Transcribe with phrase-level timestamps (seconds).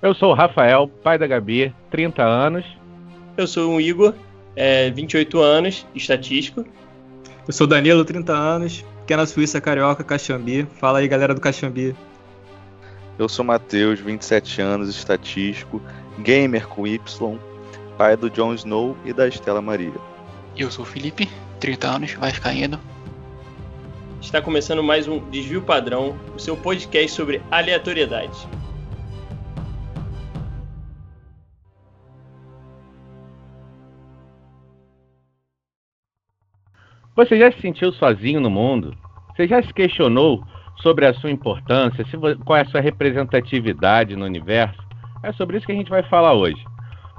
[0.00, 2.64] Eu sou o Rafael, pai da Gabi, 30 anos.
[3.36, 4.14] Eu sou o Igor,
[4.54, 6.64] é, 28 anos, estatístico.
[7.44, 10.68] Eu sou o Danilo, 30 anos, pequena Suíça, carioca, Caxambi.
[10.78, 11.96] Fala aí, galera do Caxambi.
[13.18, 15.82] Eu sou o Matheus, 27 anos, estatístico,
[16.20, 17.36] gamer com Y,
[17.96, 19.94] pai do Jon Snow e da Estela Maria.
[20.56, 21.28] Eu sou o Felipe,
[21.58, 22.78] 30 anos, vascaíno.
[24.22, 28.46] Está começando mais um Desvio Padrão, o seu podcast sobre aleatoriedade.
[37.18, 38.96] Você já se sentiu sozinho no mundo?
[39.34, 40.40] Você já se questionou
[40.80, 42.04] sobre a sua importância,
[42.44, 44.78] qual é a sua representatividade no universo?
[45.24, 46.64] É sobre isso que a gente vai falar hoje.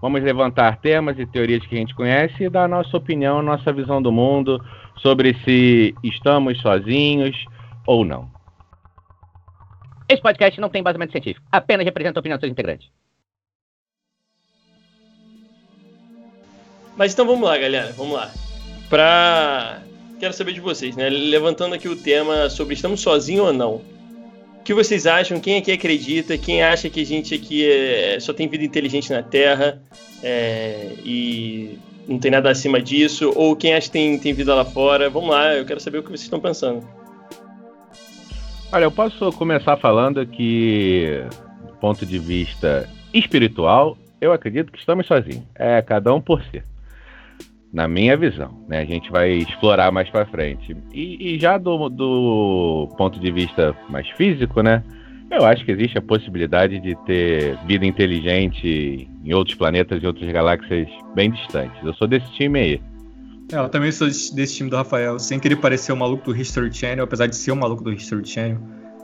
[0.01, 3.73] Vamos levantar temas e teorias que a gente conhece e dar a nossa opinião, nossa
[3.73, 4.63] visão do mundo
[4.95, 7.35] sobre se estamos sozinhos
[7.85, 8.31] ou não.
[10.07, 12.89] Esse podcast não tem embasamento científico, apenas representa a opinião dos seus integrantes.
[16.95, 18.31] Mas então vamos lá, galera, vamos lá.
[18.89, 19.83] Pra
[20.19, 21.09] quero saber de vocês, né?
[21.09, 23.75] Levantando aqui o tema sobre estamos sozinhos ou não.
[23.75, 25.39] O que vocês acham?
[25.39, 26.37] Quem aqui acredita?
[26.37, 29.81] Quem acha que a gente aqui é, só tem vida inteligente na Terra
[30.21, 33.31] é, e não tem nada acima disso?
[33.35, 35.09] Ou quem acha que tem, tem vida lá fora?
[35.09, 36.85] Vamos lá, eu quero saber o que vocês estão pensando.
[38.71, 41.23] Olha, eu posso começar falando que,
[41.65, 45.43] do ponto de vista espiritual, eu acredito que estamos sozinhos.
[45.55, 46.61] É cada um por si
[47.71, 48.79] na minha visão, né?
[48.79, 50.75] A gente vai explorar mais para frente.
[50.93, 54.83] E, e já do, do, ponto de vista mais físico, né?
[55.31, 60.31] Eu acho que existe a possibilidade de ter vida inteligente em outros planetas e outras
[60.31, 61.77] galáxias bem distantes.
[61.83, 62.81] Eu sou desse time aí.
[63.51, 66.73] É, eu também sou desse time do Rafael, sem querer parecer o maluco do History
[66.73, 68.59] Channel, apesar de ser o maluco do History Channel.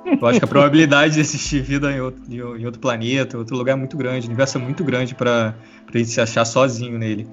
[0.06, 3.74] Eu acho que a probabilidade de existir vida em outro, em outro planeta, outro lugar
[3.74, 5.56] é muito grande, o universo é muito grande para
[5.92, 7.28] a gente se achar sozinho nele.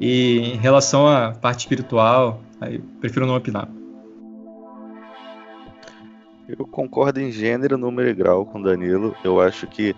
[0.00, 3.68] E em relação à parte espiritual, aí prefiro não opinar.
[6.48, 9.14] Eu concordo em gênero, número e grau com o Danilo.
[9.22, 9.94] Eu acho que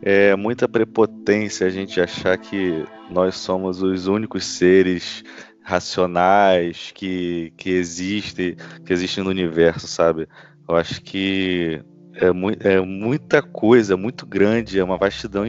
[0.00, 5.22] é muita prepotência a gente achar que nós somos os únicos seres
[5.62, 10.26] racionais que, que existem que existem no universo, sabe?
[10.68, 11.80] Eu acho que
[12.14, 15.44] é, mu é muita coisa, muito grande, é uma vastidão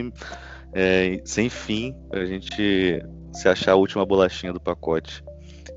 [0.74, 1.96] é, sem fim.
[2.12, 3.02] A gente
[3.34, 5.24] se achar a última bolachinha do pacote.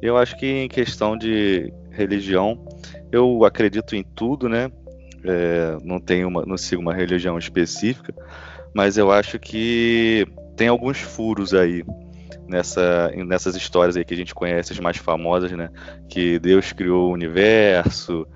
[0.00, 2.62] Eu acho que em questão de religião,
[3.10, 4.70] eu acredito em tudo, né?
[5.24, 8.14] É, não tenho uma, não sigo uma religião específica,
[8.74, 11.82] mas eu acho que tem alguns furos aí
[12.46, 15.70] nessa, nessas histórias aí que a gente conhece, as mais famosas, né?
[16.08, 18.26] Que Deus criou o universo,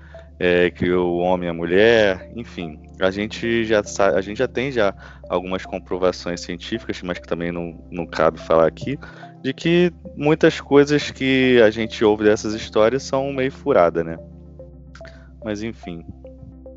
[0.43, 2.79] é, criou o homem e a mulher, enfim.
[2.99, 4.91] A gente já sabe, a gente já tem já
[5.29, 8.97] algumas comprovações científicas, mas que também não, não cabe falar aqui,
[9.43, 14.17] de que muitas coisas que a gente ouve dessas histórias são meio furada, né?
[15.45, 16.03] Mas enfim,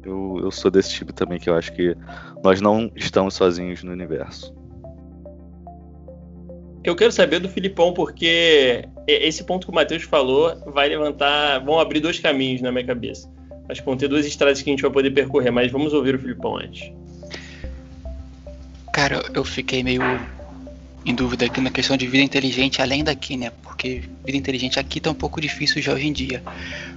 [0.04, 1.96] eu, eu sou desse tipo também que eu acho que
[2.42, 4.54] nós não estamos sozinhos no universo.
[6.84, 11.80] Eu quero saber do Filipão, porque esse ponto que o Matheus falou vai levantar, vão
[11.80, 13.33] abrir dois caminhos na minha cabeça.
[13.68, 16.14] Acho que vão ter duas estradas que a gente vai poder percorrer, mas vamos ouvir
[16.14, 16.92] o Filipão antes.
[18.92, 20.02] Cara, eu fiquei meio
[21.04, 23.50] em dúvida aqui na questão de vida inteligente além daqui, né?
[23.62, 26.42] Porque vida inteligente aqui tá um pouco difícil já hoje em dia.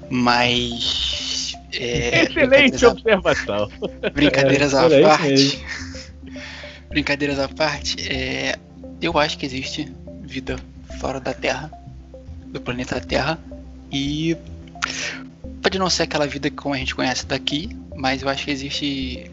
[0.09, 1.53] Mas.
[1.73, 3.69] É, Excelente observação.
[4.13, 5.65] Brincadeiras é, à parte.
[6.89, 8.57] brincadeiras à parte, é,
[9.01, 9.91] eu acho que existe
[10.23, 10.57] vida
[10.99, 11.71] fora da Terra,
[12.47, 13.37] do planeta Terra,
[13.91, 14.35] e
[15.67, 19.29] Pode não ser aquela vida como a gente conhece daqui, mas eu acho que existe.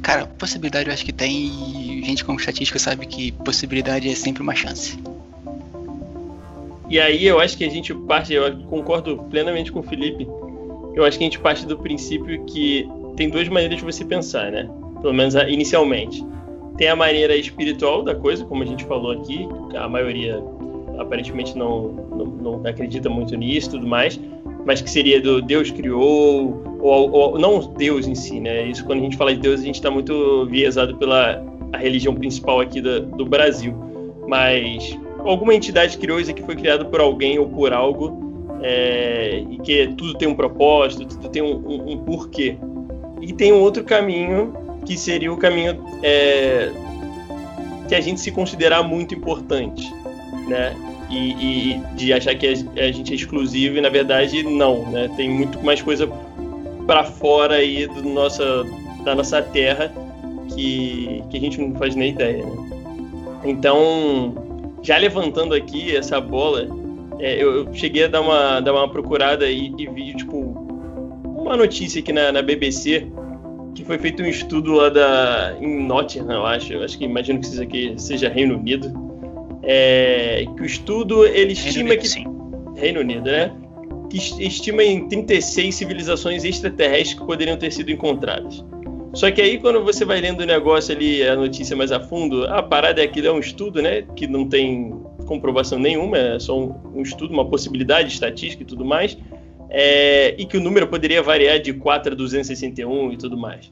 [0.00, 1.48] Cara, possibilidade eu acho que tem.
[1.48, 4.98] E gente como estatística sabe que possibilidade é sempre uma chance.
[6.88, 10.26] E aí eu acho que a gente parte, eu concordo plenamente com o Felipe.
[10.94, 14.50] Eu acho que a gente parte do princípio que tem duas maneiras de você pensar,
[14.50, 14.66] né?
[15.02, 16.24] Pelo menos inicialmente.
[16.78, 20.42] Tem a maneira espiritual da coisa, como a gente falou aqui, a maioria
[20.98, 24.18] aparentemente não, não, não acredita muito nisso e tudo mais
[24.66, 28.66] mas que seria do Deus criou, ou, ou, não Deus em si, né?
[28.66, 31.42] Isso quando a gente fala de Deus, a gente está muito viesado pela
[31.72, 33.74] a religião principal aqui do, do Brasil.
[34.26, 39.58] Mas alguma entidade criou isso aqui foi criado por alguém ou por algo, é, e
[39.58, 42.56] que tudo tem um propósito, tudo tem um, um, um, porquê.
[43.20, 44.52] E tem um outro caminho,
[44.84, 46.72] que seria o caminho é,
[47.88, 49.94] que a gente se considerar muito importante,
[50.48, 50.74] né?
[51.10, 52.54] E, e de achar que a,
[52.92, 55.10] gente é exclusivo e na verdade não, né?
[55.16, 56.10] Tem muito mais coisa
[56.86, 58.64] para fora aí do nossa,
[59.04, 59.92] da nossa terra
[60.54, 62.66] que, que a gente não faz nem ideia, né?
[63.44, 64.34] Então,
[64.82, 66.68] já levantando aqui essa bola,
[67.18, 70.36] é, eu, eu, cheguei a dar uma, dar uma procurada e, e vi, tipo,
[71.24, 73.06] uma notícia aqui na, na BBC
[73.74, 77.38] que foi feito um estudo lá da, em Nottingham, eu acho, eu acho que imagino
[77.38, 79.05] que isso aqui seja Reino Unido,
[79.68, 82.80] é, que o estudo ele estima Reino que.
[82.80, 83.52] Reino Unido, né?
[84.08, 88.64] Que estima em 36 civilizações extraterrestres que poderiam ter sido encontradas.
[89.12, 92.44] Só que aí quando você vai lendo o negócio ali, a notícia mais a fundo,
[92.44, 94.02] a parada é aquilo é um estudo, né?
[94.14, 94.94] Que não tem
[95.26, 99.18] comprovação nenhuma, é só um, um estudo, uma possibilidade estatística e tudo mais.
[99.68, 103.68] É, e que o número poderia variar de 4 a 261 e tudo mais.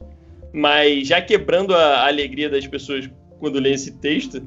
[0.51, 3.09] Mas já quebrando a, a alegria das pessoas
[3.39, 4.41] quando lêem esse texto,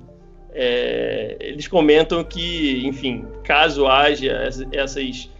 [0.60, 5.30] é, eles comentam que, enfim, caso haja essas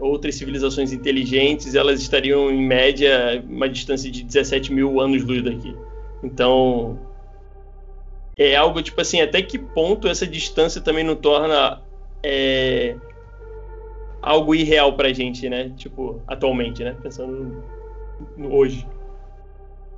[0.00, 5.76] outras civilizações inteligentes, elas estariam em média uma distância de 17 mil anos-luz daqui.
[6.24, 6.98] Então,
[8.36, 11.80] é algo tipo assim, até que ponto essa distância também não torna
[12.20, 12.96] é,
[14.20, 15.70] algo irreal pra gente, né?
[15.76, 16.96] Tipo, atualmente, né?
[17.00, 18.84] Pensando no, no hoje.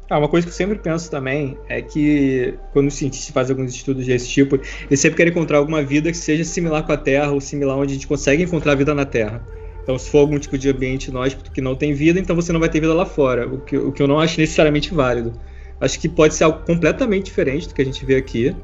[0.08, 3.74] Ah, uma coisa que eu sempre penso também é que quando os cientistas fazem alguns
[3.74, 4.54] estudos desse tipo,
[4.88, 7.92] eles sempre querem encontrar alguma vida que seja similar com a Terra ou similar onde
[7.92, 9.42] a gente consegue encontrar vida na Terra.
[9.82, 12.60] Então, se for algum tipo de ambiente inóspito que não tem vida, então você não
[12.60, 15.32] vai ter vida lá fora, o que, o que eu não acho necessariamente válido.
[15.80, 18.54] Acho que pode ser algo completamente diferente do que a gente vê aqui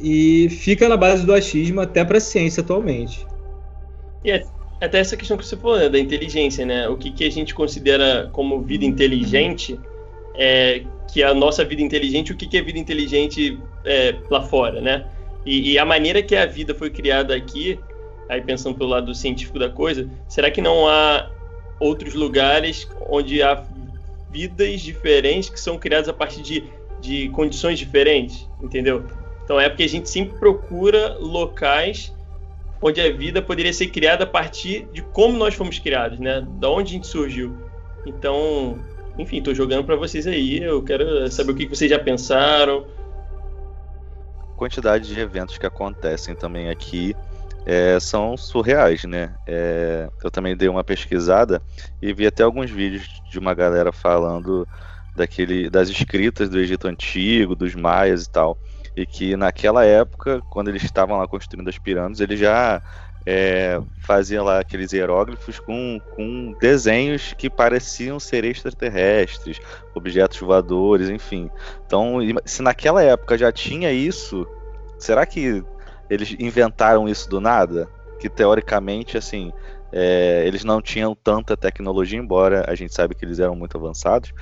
[0.00, 3.26] e fica na base do achismo até para a ciência atualmente.
[4.24, 4.44] E é,
[4.80, 6.88] até essa questão que você falou, né, da inteligência, né?
[6.88, 9.78] O que, que a gente considera como vida inteligente
[10.38, 14.80] é, que a nossa vida inteligente, o que, que é vida inteligente é, lá fora,
[14.80, 15.04] né?
[15.44, 17.78] E, e, a maneira que a vida foi criada aqui,
[18.28, 21.28] aí pensando pelo lado científico da coisa, será que não há
[21.80, 23.64] outros lugares onde há
[24.30, 26.64] vidas diferentes que são criadas a partir de,
[27.00, 29.04] de condições diferentes, entendeu?
[29.44, 32.12] Então é porque a gente sempre procura locais
[32.80, 36.46] onde a vida poderia ser criada a partir de como nós fomos criados, né?
[36.60, 37.56] Da onde a gente surgiu.
[38.06, 38.78] Então,
[39.18, 40.62] enfim, estou jogando para vocês aí.
[40.62, 42.86] Eu quero saber o que vocês já pensaram.
[44.56, 47.14] Quantidade de eventos que acontecem também aqui
[47.66, 49.34] é, são surreais, né?
[49.46, 51.60] É, eu também dei uma pesquisada
[52.00, 54.66] e vi até alguns vídeos de uma galera falando
[55.14, 58.56] daquele, das escritas do Egito Antigo, dos maias e tal.
[58.96, 62.82] E que naquela época, quando eles estavam lá construindo as pirâmides, eles já
[63.30, 69.60] é, fazia lá aqueles hieróglifos com, com desenhos que pareciam ser extraterrestres,
[69.94, 71.50] objetos voadores, enfim.
[71.84, 74.46] Então, se naquela época já tinha isso,
[74.98, 75.62] será que
[76.08, 77.86] eles inventaram isso do nada?
[78.18, 79.52] Que teoricamente, assim,
[79.92, 84.32] é, eles não tinham tanta tecnologia, embora a gente saiba que eles eram muito avançados,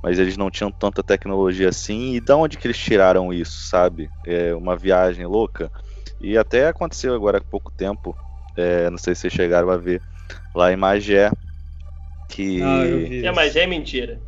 [0.00, 2.14] mas eles não tinham tanta tecnologia assim.
[2.14, 4.08] E de onde que eles tiraram isso, sabe?
[4.24, 5.68] É uma viagem louca.
[6.20, 8.16] E até aconteceu agora há pouco tempo
[8.56, 10.00] é, não sei se vocês chegaram a ver,
[10.54, 11.30] lá em Magé.
[12.28, 12.62] Que.
[12.62, 14.20] Ah, é, Magé é mentira.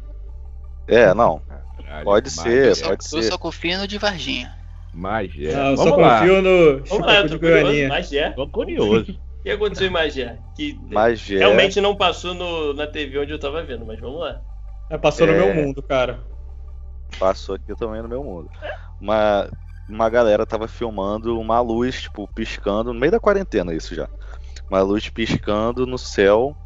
[0.87, 1.41] É, não.
[1.89, 3.17] Caralho, pode ser, só, pode ser.
[3.17, 4.55] Eu só confio no de Varginha.
[4.93, 5.55] Magé.
[5.55, 6.19] Ah, eu Vamos só lá.
[6.21, 7.89] confio no Vamos lá, eu tô curioso.
[7.89, 8.31] Magé.
[8.31, 9.19] Tô curioso.
[9.39, 10.37] O que aconteceu em Magé?
[10.57, 11.39] Que Magé...
[11.39, 14.43] realmente não passou no, na TV onde eu tava vendo, mas vamos lá.
[14.91, 15.31] É, passou é...
[15.31, 16.19] no meu mundo, cara.
[17.19, 18.51] Passou aqui também no meu mundo.
[19.01, 19.49] Uma,
[19.89, 24.09] uma galera tava filmando uma luz, tipo, piscando, no meio da quarentena isso já.
[24.71, 26.57] Uma luz piscando no céu.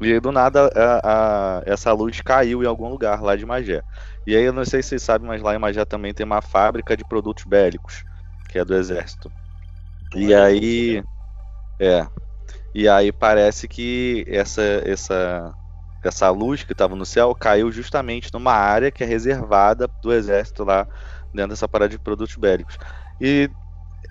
[0.00, 3.82] E aí, do nada a, a, essa luz caiu em algum lugar lá de Magé.
[4.26, 6.40] E aí eu não sei se vocês sabem, mas lá em Magé também tem uma
[6.40, 8.04] fábrica de produtos bélicos,
[8.48, 9.30] que é do exército.
[10.14, 11.02] E aí.
[11.78, 12.06] É.
[12.74, 15.52] E aí parece que essa, essa,
[16.04, 20.64] essa luz que estava no céu caiu justamente numa área que é reservada do exército
[20.64, 20.86] lá
[21.34, 22.78] dentro dessa parada de produtos bélicos.
[23.20, 23.50] E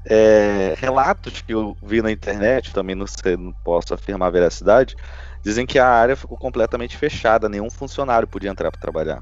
[0.10, 4.96] é, relatos que eu vi na internet, também não, sei, não posso afirmar a veracidade,
[5.44, 9.22] dizem que a área ficou completamente fechada, nenhum funcionário podia entrar para trabalhar.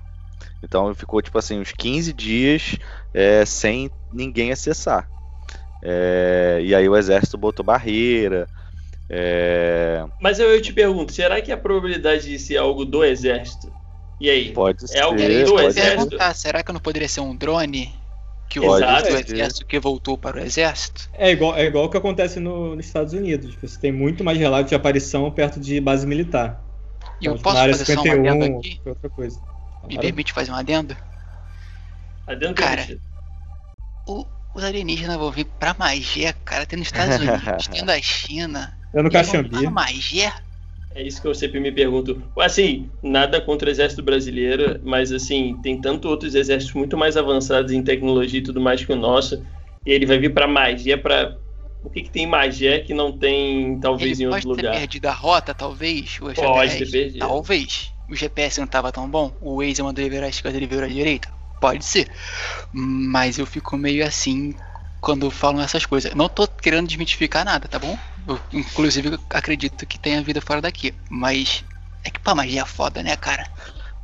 [0.63, 2.77] Então ficou tipo assim, uns 15 dias
[3.13, 5.09] é, sem ninguém acessar.
[5.83, 8.47] É, e aí o exército botou barreira.
[9.09, 10.05] É...
[10.21, 13.71] Mas eu, eu, te pergunto, será que a probabilidade de ser algo do exército
[14.19, 14.51] e aí?
[14.53, 14.99] Pode é ser.
[15.01, 16.17] Alguém do exército?
[16.33, 17.93] será que não poderia ser um drone?
[18.49, 21.09] Que o exército que voltou para o exército?
[21.13, 23.55] É igual, é igual o que acontece no, nos Estados Unidos.
[23.61, 26.63] Você tem muito mais relatos de aparição perto de base militar.
[27.19, 28.81] E eu então, posso fazer 51, só um adendo aqui?
[28.85, 29.41] Outra coisa.
[29.87, 30.95] Me permite fazer um adendo?
[32.25, 32.85] Adendo cara,
[34.05, 36.65] o, os alienígenas vão vir pra Magé, cara.
[36.65, 38.77] Tem nos Estados Unidos, tem da China.
[38.93, 39.67] Eu no Caxambi.
[39.69, 40.33] Magé?
[40.97, 42.23] É isso que eu sempre me pergunto.
[42.39, 47.71] Assim, nada contra o exército brasileiro, mas assim, tem tanto outros exércitos muito mais avançados
[47.71, 49.45] em tecnologia e tudo mais que o nosso.
[49.85, 51.37] E ele vai vir para magia, para
[51.83, 54.63] o que, que tem magia que não tem, talvez, ele em outro lugar?
[54.63, 56.17] Pode ter perdido a rota, talvez?
[56.19, 57.19] O pode ter perdido.
[57.19, 57.91] Talvez.
[58.09, 59.31] O GPS não estava tão bom?
[59.39, 61.27] O Waze mandou ele virar a esquerda, ele virou à direita?
[61.61, 62.09] Pode ser.
[62.73, 64.55] Mas eu fico meio assim
[65.07, 66.13] quando falam essas coisas.
[66.13, 67.97] Não tô querendo desmitificar nada, tá bom?
[68.27, 70.93] Eu, inclusive, acredito que tenha vida fora daqui.
[71.09, 71.63] Mas
[72.03, 73.47] é que pá, magia é foda, né, cara?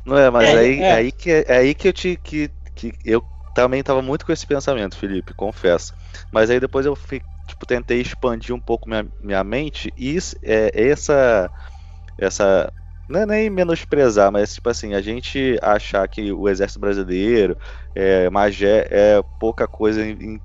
[0.02, 0.92] Não é, mas é, aí, é.
[0.92, 4.46] aí que é aí que eu te que, que eu também tava muito com esse
[4.46, 5.92] pensamento, Felipe, confesso.
[6.32, 10.70] Mas aí depois eu fui, tipo, tentei expandir um pouco minha, minha mente e é,
[10.74, 11.50] essa
[12.16, 12.72] essa
[13.06, 17.58] não é nem menosprezar, mas tipo assim, a gente achar que o exército brasileiro,
[17.94, 20.40] é, Magé, é pouca coisa em, em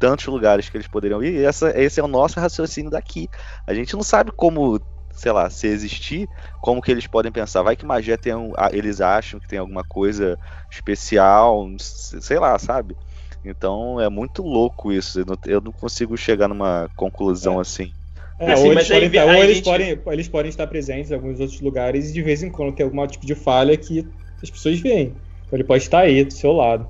[0.00, 1.34] tantos lugares que eles poderiam ir.
[1.34, 3.28] E essa, esse é o nosso raciocínio daqui.
[3.66, 4.80] A gente não sabe como,
[5.12, 6.26] sei lá, se existir,
[6.60, 7.62] como que eles podem pensar.
[7.62, 10.38] Vai que Magé tem um, eles acham que tem alguma coisa
[10.70, 12.96] especial, sei lá, sabe?
[13.44, 15.20] Então é muito louco isso.
[15.20, 17.60] Eu não, eu não consigo chegar numa conclusão é.
[17.60, 17.92] assim.
[18.38, 19.64] É, assim, ou, eles podem, estar, ou eles, gente...
[19.64, 22.84] podem, eles podem estar presentes em alguns outros lugares e de vez em quando tem
[22.84, 24.08] algum tipo de falha que
[24.42, 25.14] as pessoas veem.
[25.46, 26.88] Então ele pode estar aí do seu lado.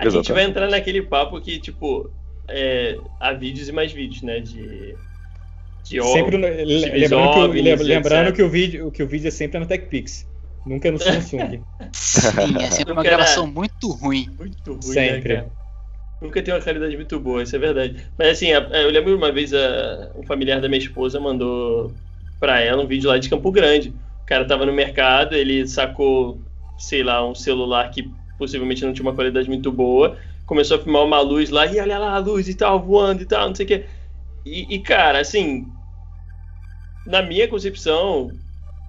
[0.00, 0.26] A Exatamente.
[0.26, 2.10] gente vai entrar naquele papo que, tipo,
[2.52, 4.40] é, há vídeos e mais vídeos, né?
[4.40, 4.94] De.
[5.84, 9.66] de sempre no, lembrando, que, lembrando que, o vídeo, que o vídeo é sempre no
[9.66, 10.26] TechPix.
[10.64, 11.60] Nunca no Samsung.
[11.92, 14.28] Sim, é sempre uma gravação muito ruim.
[14.38, 15.36] Muito ruim, né, sempre.
[15.38, 15.46] Né,
[16.20, 17.96] Nunca tem uma qualidade muito boa, isso é verdade.
[18.16, 21.92] Mas assim, eu lembro uma vez a, um familiar da minha esposa mandou
[22.38, 23.92] pra ela um vídeo lá de Campo Grande.
[24.22, 26.38] O cara tava no mercado, ele sacou,
[26.78, 30.16] sei lá, um celular que possivelmente não tinha uma qualidade muito boa
[30.52, 33.24] começou a filmar uma luz lá, e olha lá a luz e tal, voando e
[33.24, 33.84] tal, não sei o que.
[34.44, 35.72] E, cara, assim,
[37.06, 38.38] na minha concepção,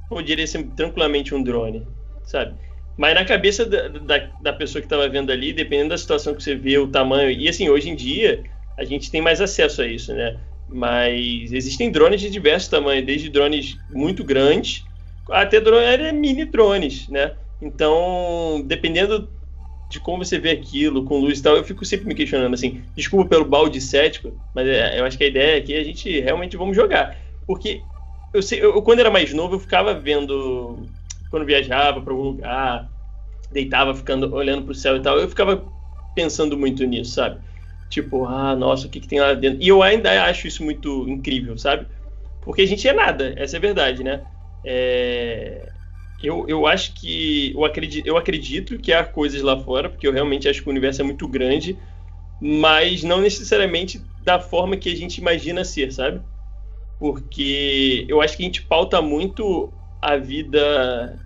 [0.10, 1.88] poderia ser tranquilamente um drone,
[2.26, 2.60] sabe?
[2.98, 6.44] Mas na cabeça da, da, da pessoa que estava vendo ali, dependendo da situação que
[6.44, 8.44] você vê, o tamanho, e assim, hoje em dia,
[8.78, 10.38] a gente tem mais acesso a isso, né?
[10.68, 14.84] Mas existem drones de diversos tamanhos, desde drones muito grandes
[15.32, 17.32] até drones, mini drones, né?
[17.62, 19.30] Então, dependendo
[19.90, 22.84] de como você vê aquilo, com luz e tal, eu fico sempre me questionando, assim,
[22.96, 26.20] desculpa pelo balde cético, mas é, eu acho que a ideia é que a gente
[26.20, 27.18] realmente vamos jogar.
[27.46, 27.86] Porque
[28.34, 30.90] eu, sei, eu, quando era mais novo, eu ficava vendo,
[31.30, 32.92] quando viajava para algum lugar,
[33.52, 35.64] deitava ficando olhando para o céu e tal, eu ficava
[36.16, 37.42] pensando muito nisso, sabe?
[37.90, 39.62] Tipo, ah, nossa, o que, que tem lá dentro?
[39.62, 41.86] E eu ainda acho isso muito incrível, sabe?
[42.42, 44.26] Porque a gente é nada, essa é a verdade, né?
[44.64, 45.73] É
[46.24, 47.52] eu, eu acho que.
[47.54, 50.72] Eu acredito, eu acredito que há coisas lá fora, porque eu realmente acho que o
[50.72, 51.78] universo é muito grande,
[52.40, 56.22] mas não necessariamente da forma que a gente imagina ser, sabe?
[56.98, 61.20] Porque eu acho que a gente pauta muito a vida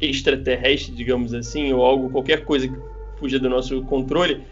[0.00, 2.76] extraterrestre, digamos assim, ou algo, qualquer coisa que
[3.16, 4.42] fuja do nosso controle,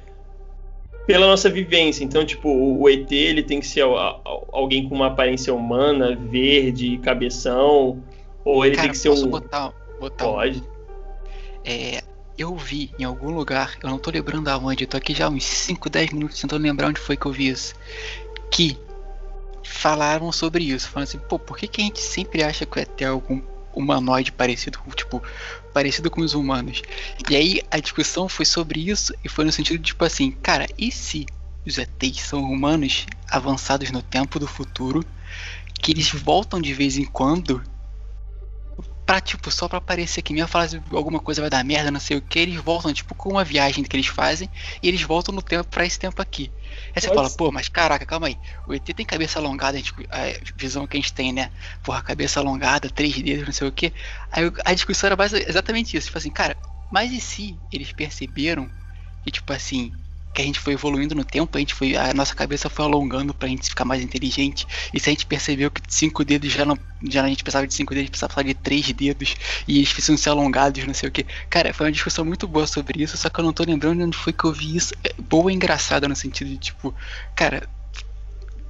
[1.09, 2.05] pela nossa vivência.
[2.05, 3.83] Então, tipo, o ET ele tem que ser
[4.53, 8.01] alguém com uma aparência humana, verde, cabeção,
[8.45, 9.31] ou ele Cara, tem que ser posso um.
[9.31, 10.63] Botar, botar Pode.
[11.65, 12.03] É,
[12.39, 15.45] eu vi em algum lugar, eu não tô lembrando aonde, eu tô aqui já uns
[15.45, 17.75] 5, 10 minutos tentando lembrar onde foi que eu vi isso.
[18.51, 18.79] Que
[19.63, 22.87] falaram sobre isso, falando assim, pô, por que, que a gente sempre acha que vai
[22.87, 23.41] ter algum
[23.75, 25.23] humanoide parecido, tipo,
[25.73, 26.83] parecido com os humanos?
[27.29, 30.67] E aí a discussão foi sobre isso e foi no sentido de, tipo assim, cara,
[30.79, 31.27] e se
[31.67, 35.05] os ETs são humanos avançados no tempo do futuro,
[35.75, 37.63] que eles voltam de vez em quando
[39.11, 41.99] pra, tipo, só pra aparecer aqui mesmo, falar se alguma coisa vai dar merda, não
[41.99, 44.49] sei o que, eles voltam, tipo, com uma viagem que eles fazem,
[44.81, 46.49] e eles voltam no tempo pra esse tempo aqui.
[46.95, 48.39] Aí você fala, pô, mas caraca, calma aí,
[48.69, 50.27] o ET tem cabeça alongada, a, gente, a
[50.57, 51.51] visão que a gente tem, né?
[51.83, 53.93] Porra, cabeça alongada, três dedos, não sei o que.
[54.31, 55.17] Aí a discussão era
[55.49, 56.57] exatamente isso, tipo assim, cara,
[56.89, 58.71] mas e se eles perceberam
[59.25, 59.93] que, tipo assim,
[60.33, 63.35] que a gente foi evoluindo no tempo, a gente foi a nossa cabeça foi alongando
[63.35, 64.67] pra gente ficar mais inteligente.
[64.95, 67.75] E se a gente percebeu que cinco dedos já não já a gente precisava de
[67.75, 69.35] cinco dedos, a gente precisava de três dedos
[69.67, 71.27] e eles precisam ser alongados, não sei o que.
[71.49, 74.17] Cara, foi uma discussão muito boa sobre isso, só que eu não tô lembrando onde
[74.17, 74.95] foi que eu vi isso.
[75.03, 76.95] É boa e engraçada no sentido de tipo,
[77.35, 77.69] cara,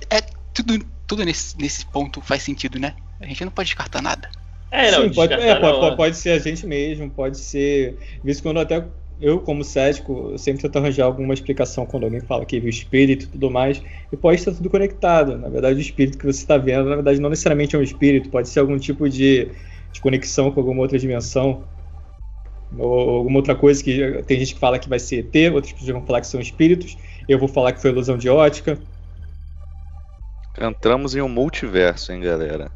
[0.09, 0.21] é
[0.55, 2.95] tudo tudo nesse, nesse ponto faz sentido, né?
[3.21, 4.31] A gente não pode descartar nada.
[4.71, 7.99] É, não, Sim, pode, é, pode, pode, ser a gente mesmo, pode ser.
[8.23, 8.87] Visto quando até
[9.21, 13.29] eu, como cético, sempre tento arranjar alguma explicação quando alguém fala que viu espírito e
[13.29, 15.37] tudo mais, e pode estar tudo conectado.
[15.37, 18.31] Na verdade, o espírito que você está vendo, na verdade, não necessariamente é um espírito,
[18.31, 19.49] pode ser algum tipo de,
[19.93, 21.65] de conexão com alguma outra dimensão,
[22.79, 25.91] ou alguma outra coisa que tem gente que fala que vai ser ET, outras pessoas
[25.91, 26.97] vão falar que são espíritos,
[27.29, 28.79] eu vou falar que foi ilusão de ótica.
[30.61, 32.71] Entramos em um multiverso, hein, galera?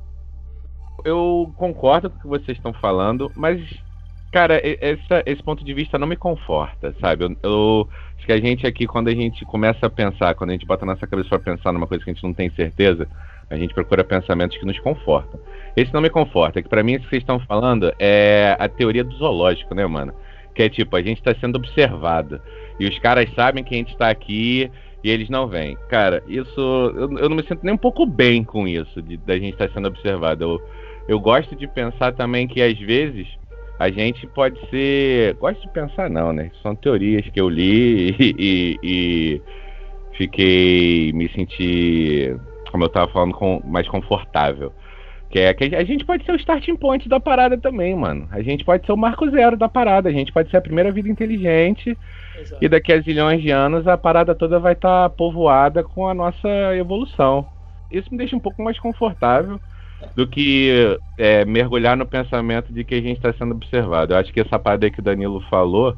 [1.04, 3.60] eu concordo com o que vocês estão falando, mas,
[4.34, 7.24] cara, essa, esse ponto de vista não me conforta, sabe?
[7.24, 10.54] Eu, eu, acho que a gente aqui, quando a gente começa a pensar, quando a
[10.54, 13.06] gente bota nossa cabeça para pensar numa coisa que a gente não tem certeza,
[13.48, 15.38] a gente procura pensamentos que nos confortam.
[15.76, 19.04] Esse não me conforta, que para mim isso que vocês estão falando é a teoria
[19.04, 20.12] do zoológico, né, mano?
[20.52, 22.40] Que é tipo, a gente está sendo observado.
[22.80, 24.68] E os caras sabem que a gente está aqui
[25.04, 25.78] e eles não vêm.
[25.88, 26.60] Cara, isso.
[26.96, 29.70] Eu, eu, não me sinto nem um pouco bem com isso, de, da gente estar
[29.70, 30.42] sendo observado.
[30.42, 30.62] Eu,
[31.06, 33.28] eu gosto de pensar também que às vezes
[33.78, 35.34] a gente pode ser.
[35.34, 36.50] Gosto de pensar, não, né?
[36.62, 39.42] São teorias que eu li e, e, e
[40.16, 41.12] fiquei.
[41.12, 42.36] me senti,
[42.70, 44.72] como eu estava falando, com, mais confortável.
[45.30, 48.28] Que é que a gente pode ser o starting point da parada também, mano.
[48.30, 50.08] A gente pode ser o marco zero da parada.
[50.08, 51.96] A gente pode ser a primeira vida inteligente
[52.38, 52.64] Exato.
[52.64, 56.14] E daqui a zilhões de anos a parada toda vai estar tá povoada com a
[56.14, 57.46] nossa evolução.
[57.90, 59.60] Isso me deixa um pouco mais confortável
[60.14, 64.12] do que é, mergulhar no pensamento de que a gente está sendo observado.
[64.12, 65.96] Eu acho que essa parada que o Danilo falou,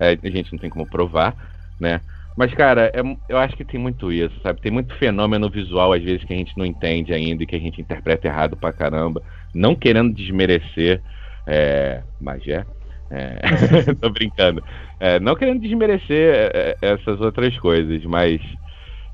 [0.00, 1.34] é, a gente não tem como provar,
[1.80, 2.00] né?
[2.36, 4.60] Mas, cara, é, eu acho que tem muito isso, sabe?
[4.60, 7.60] Tem muito fenômeno visual, às vezes, que a gente não entende ainda e que a
[7.60, 9.22] gente interpreta errado pra caramba.
[9.54, 11.02] Não querendo desmerecer
[11.46, 12.66] é, Magé,
[13.10, 13.38] é,
[14.00, 14.62] tô brincando.
[14.98, 18.40] É, não querendo desmerecer é, é, essas outras coisas, mas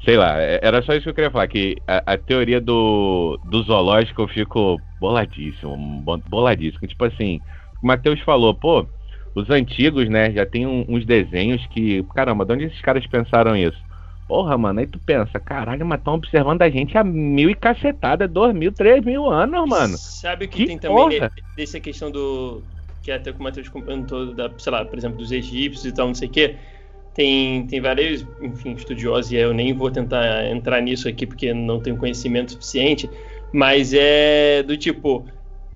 [0.05, 3.39] sei lá, é, era só isso que eu queria falar, que a, a, teoria do,
[3.45, 6.87] do zoológico eu fico boladíssimo, boladíssimo.
[6.87, 7.41] Tipo assim,
[7.83, 8.87] o Matheus falou, pô,
[9.35, 13.57] os antigos, né, já tem um, uns desenhos que, caramba, de onde esses caras pensaram
[13.57, 13.79] isso?
[14.29, 18.27] Porra, mano, aí tu pensa, caralho, mas estão observando a gente há mil e cacetada,
[18.27, 19.97] dois mil, três mil anos, mano.
[19.99, 21.11] Sabe o que, que tem porra?
[21.11, 22.63] também dessa questão do,
[23.03, 26.15] que até o Matheus comentou, da, sei lá, por exemplo, dos egípcios e tal, não
[26.15, 26.57] sei o quê,
[27.15, 31.81] tem, tem vários, enfim, estudiosos, e eu nem vou tentar entrar nisso aqui porque não
[31.81, 33.09] tenho conhecimento suficiente,
[33.53, 35.25] mas é do tipo,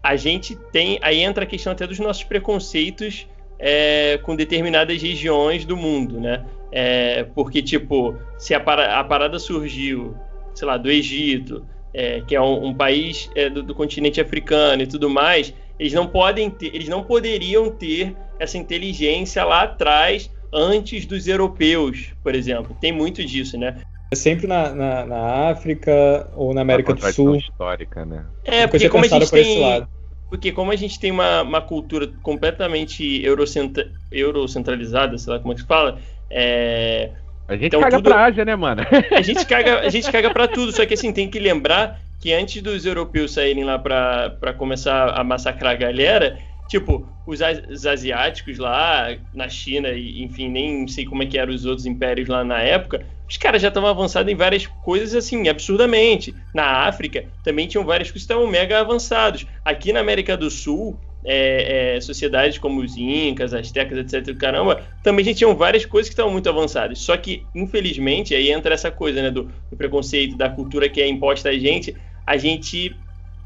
[0.03, 3.27] a gente tem, aí entra a questão até dos nossos preconceitos
[3.59, 6.45] é, com determinadas regiões do mundo, né?
[6.73, 10.17] É, porque, tipo, se a, para, a parada surgiu,
[10.55, 14.83] sei lá, do Egito, é, que é um, um país é, do, do continente africano
[14.83, 20.31] e tudo mais, eles não podem ter, eles não poderiam ter essa inteligência lá atrás,
[20.53, 22.77] antes dos europeus, por exemplo.
[22.81, 23.83] Tem muito disso, né?
[24.13, 27.37] É sempre na, na, na África ou na América do Sul.
[27.37, 28.25] histórica, né?
[28.45, 29.87] É, porque como a gente tem.
[30.29, 35.55] Porque como a gente tem uma, uma cultura completamente eurocentra, eurocentralizada, sei lá como é
[35.55, 37.13] que se fala, é,
[37.49, 38.83] a gente então, caga tudo, pra Ásia, né, mano?
[39.13, 42.33] A gente caga, a gente caga pra tudo, só que assim, tem que lembrar que
[42.33, 48.59] antes dos europeus saírem lá para começar a massacrar a galera, tipo, os, os, asiáticos
[48.59, 52.45] lá na China, e enfim, nem sei como é que eram os outros impérios lá
[52.45, 56.35] na época, os caras já estavam avançados em várias coisas assim, absurdamente.
[56.55, 59.47] Na África também tinham várias coisas que estavam mega avançados.
[59.65, 64.37] Aqui na América do Sul, é, é, sociedades como os Incas, Aztecas, etc.
[64.37, 67.01] Caramba, também a gente tinha várias coisas que estavam muito avançadas.
[67.01, 71.09] Só que, infelizmente, aí entra essa coisa né, do, do preconceito, da cultura que é
[71.09, 71.97] imposta a gente.
[72.25, 72.95] A gente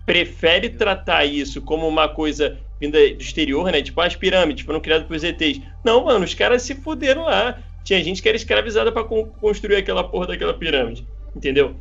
[0.05, 3.83] prefere tratar isso como uma coisa vinda do exterior, né?
[3.83, 5.61] Tipo, as pirâmides foram criadas por ETs.
[5.85, 7.59] Não, mano, os caras se fuderam lá.
[7.85, 11.07] Tinha gente que era escravizada para con construir aquela porra daquela pirâmide.
[11.35, 11.77] Entendeu?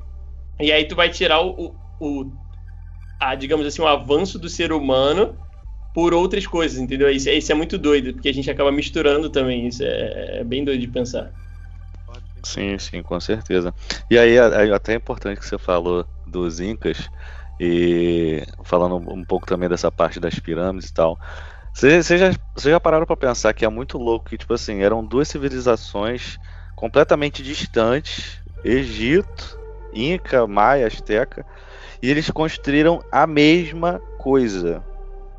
[0.59, 2.31] E aí tu vai tirar o, o, o
[3.19, 5.37] a, digamos assim, o avanço do ser humano
[5.93, 7.09] por outras coisas, entendeu?
[7.09, 10.63] Isso, isso é muito doido, porque a gente acaba misturando também, isso é, é bem
[10.63, 11.31] doido de pensar.
[12.43, 13.73] Sim, sim, com certeza.
[14.09, 17.09] E aí, até é importante que você falou dos Incas,
[17.59, 21.19] e falando um pouco também dessa parte das pirâmides e tal.
[21.73, 25.27] Vocês já, já pararam para pensar que é muito louco que, tipo assim, eram duas
[25.27, 26.39] civilizações
[26.75, 29.59] completamente distantes, Egito,
[29.93, 31.45] Inca, Maia, Azteca,
[32.01, 34.83] e eles construíram a mesma coisa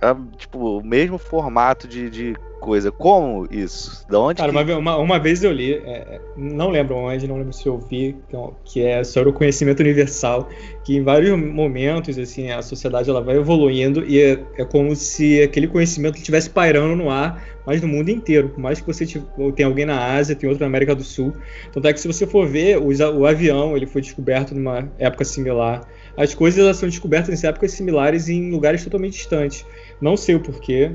[0.01, 2.93] a, tipo, o mesmo formato de, de coisa.
[2.93, 4.07] Como isso?
[4.09, 4.37] Da onde?
[4.37, 4.73] Cara, que...
[4.73, 8.17] uma, uma, vez eu li, é, não lembro onde, não lembro se eu vi,
[8.65, 10.49] que é sobre o conhecimento universal,
[10.85, 15.43] que em vários momentos, assim, a sociedade ela vai evoluindo e é, é como se
[15.43, 18.51] aquele conhecimento estivesse pairando no ar, mas no mundo inteiro.
[18.51, 19.07] Por mais que você
[19.57, 21.33] tenha alguém na Ásia, tem outro na América do Sul.
[21.73, 25.25] Tanto é que se você for ver, o, o avião ele foi descoberto numa época
[25.25, 25.87] similar.
[26.17, 29.65] As coisas elas são descobertas em épocas similares em lugares totalmente distantes.
[30.01, 30.91] Não sei o porquê.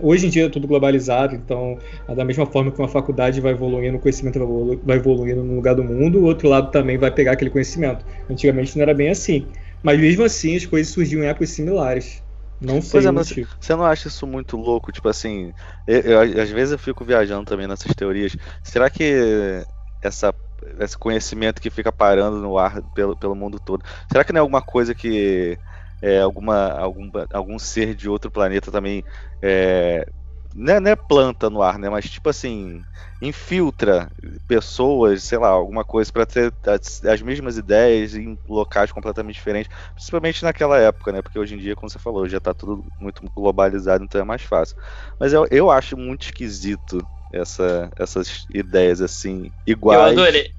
[0.00, 1.78] Hoje em dia é tudo globalizado, então,
[2.14, 4.38] da mesma forma que uma faculdade vai evoluindo, o conhecimento
[4.84, 8.04] vai evoluindo no lugar do mundo, o outro lado também vai pegar aquele conhecimento.
[8.28, 9.46] Antigamente não era bem assim.
[9.82, 12.22] Mas mesmo assim, as coisas surgiam em épocas similares.
[12.60, 12.90] Não sei.
[12.90, 13.28] Pois é, mas
[13.60, 14.90] você não acha isso muito louco?
[14.90, 15.52] Tipo assim,
[15.86, 18.36] eu, eu, às vezes eu fico viajando também nessas teorias.
[18.64, 19.64] Será que
[20.02, 20.34] essa,
[20.78, 24.42] esse conhecimento que fica parando no ar pelo, pelo mundo todo, será que não é
[24.42, 25.58] alguma coisa que
[26.00, 29.04] é, alguma, algum, algum ser de outro planeta também.
[29.42, 30.06] É,
[30.54, 31.88] não, é, não é planta no ar, né?
[31.88, 32.82] Mas tipo assim,
[33.20, 34.10] infiltra
[34.46, 39.70] pessoas, sei lá, alguma coisa para ter as, as, mesmas ideias em locais completamente diferentes,
[39.94, 41.20] principalmente naquela época, né?
[41.20, 44.42] Porque hoje em dia, como você falou, já tá tudo muito globalizado, então é mais
[44.42, 44.76] fácil.
[45.18, 50.16] Mas eu, eu acho muito esquisito essa, essas ideias assim, iguais.
[50.16, 50.57] Eu adorei.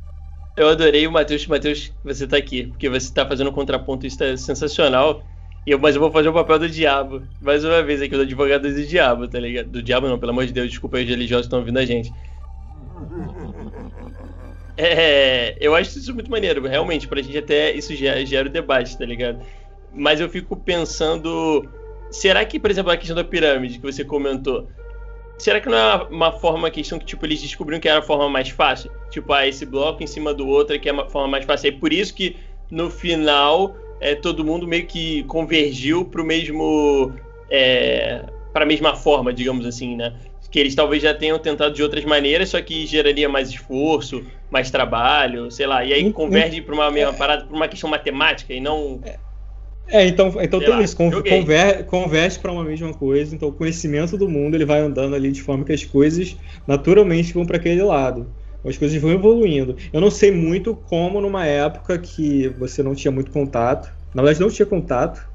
[0.60, 1.48] Eu adorei o Matheus.
[1.48, 5.24] Matheus, você tá aqui, porque você tá fazendo um contraponto, isso é sensacional.
[5.66, 7.24] E eu, mas eu vou fazer o papel do diabo.
[7.40, 9.70] Mais uma vez aqui, do advogado do diabo, tá ligado?
[9.70, 11.86] Do diabo não, pelo amor de Deus, desculpa aí os religiosos que estão ouvindo a
[11.86, 12.12] gente.
[14.76, 18.98] É, eu acho isso muito maneiro, realmente, pra gente até isso gera, gera o debate,
[18.98, 19.40] tá ligado?
[19.94, 21.70] Mas eu fico pensando,
[22.12, 24.68] será que, por exemplo, a questão da pirâmide que você comentou,
[25.40, 28.04] será que não é uma forma, uma questão que, tipo, eles descobriram que era a
[28.04, 28.92] forma mais fácil?
[29.10, 31.70] Tipo, ah, esse bloco em cima do outro que é a forma mais fácil.
[31.70, 32.36] É por isso que,
[32.70, 37.14] no final, é, todo mundo meio que convergiu pro mesmo...
[37.50, 38.24] É,
[38.54, 40.14] para a mesma forma, digamos assim, né?
[40.52, 44.72] que eles talvez já tenham tentado de outras maneiras, só que geraria mais esforço, mais
[44.72, 47.16] trabalho, sei lá, e aí converge para uma mesma é.
[47.18, 49.00] parada, para uma questão matemática e não.
[49.04, 49.18] É,
[49.92, 54.18] é então, então tem lá, isso, conver, converge para uma mesma coisa, então o conhecimento
[54.18, 56.36] do mundo ele vai andando ali de forma que as coisas
[56.68, 58.28] naturalmente vão para aquele lado.
[58.64, 59.76] As coisas vão evoluindo.
[59.92, 64.42] Eu não sei muito como numa época que você não tinha muito contato, na verdade
[64.42, 65.28] não tinha contato,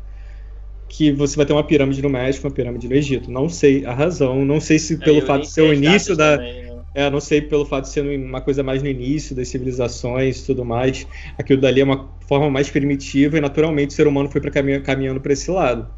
[0.89, 3.31] que você vai ter uma pirâmide no México, uma pirâmide no Egito.
[3.31, 6.39] Não sei a razão, não sei se pelo fato de ser o início da.
[6.39, 6.64] Também?
[6.95, 10.47] É, não sei pelo fato de ser uma coisa mais no início das civilizações e
[10.47, 11.07] tudo mais.
[11.37, 14.81] Aquilo dali é uma forma mais primitiva e naturalmente o ser humano foi para caminha,
[14.81, 15.93] caminhando para esse lado.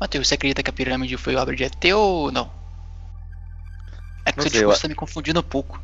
[0.00, 2.50] Matheus, você acredita que a pirâmide foi obra de ET ou não?
[4.24, 5.80] É que o seu discurso tá me confundindo um pouco.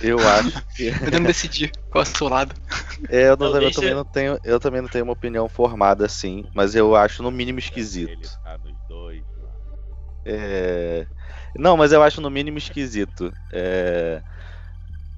[0.00, 0.92] Eu acho que.
[0.98, 2.54] Podemos decidir qual é o seu lado.
[3.08, 6.44] É, eu, não, eu, também não tenho, eu também não tenho uma opinião formada assim,
[6.54, 8.28] mas eu acho no mínimo esquisito.
[8.44, 8.58] Tá
[10.24, 11.06] é...
[11.56, 13.32] Não, mas eu acho no mínimo esquisito.
[13.52, 14.22] É...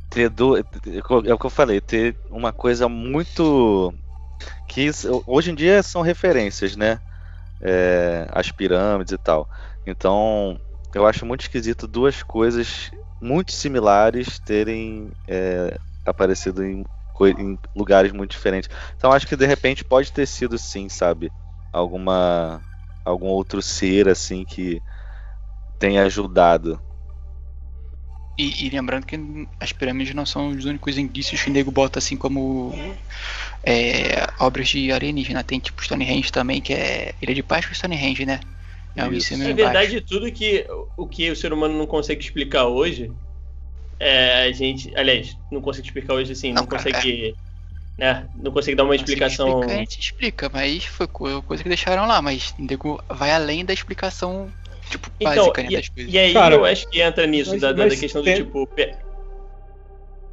[0.08, 0.56] Ter do...
[0.56, 3.94] É o que eu falei, ter uma coisa muito.
[4.66, 4.90] Que
[5.26, 7.00] hoje em dia são referências, né?
[7.60, 8.26] É...
[8.32, 9.48] As pirâmides e tal.
[9.86, 10.60] Então,
[10.94, 12.90] eu acho muito esquisito duas coisas
[13.20, 16.84] muito similares terem é, aparecido em,
[17.38, 18.70] em, lugares muito diferentes.
[18.96, 21.30] Então acho que de repente pode ter sido sim, sabe?
[21.72, 22.62] Alguma
[23.04, 24.82] algum outro ser assim que
[25.80, 26.80] tenha ajudado.
[28.38, 29.18] E, e, lembrando que
[29.58, 32.72] as pirâmides não são os únicos indícios que o nego bota assim como
[33.64, 35.42] é, obras de alienígena.
[35.42, 38.40] Tem tipo Stonehenge também, que é Ilha de Páscoa e Stonehenge, né?
[38.96, 39.36] É, um Isso.
[39.36, 40.66] Na verdade, tudo que
[40.96, 43.12] o que o ser humano não consegue explicar hoje,
[43.98, 47.36] é, a gente, aliás, não consegue explicar hoje assim, não, não cara, consegue,
[47.98, 48.12] é.
[48.14, 49.48] né, não consegue dar uma explicação.
[49.48, 52.54] Explica, a gente explica, mas foi coisa que deixaram lá, mas
[53.10, 54.50] vai além da explicação
[54.90, 56.12] tipo então, básica né, das coisas.
[56.12, 58.34] E aí cara, eu acho que entra nisso mas, da, da, questão tem...
[58.34, 58.68] do tipo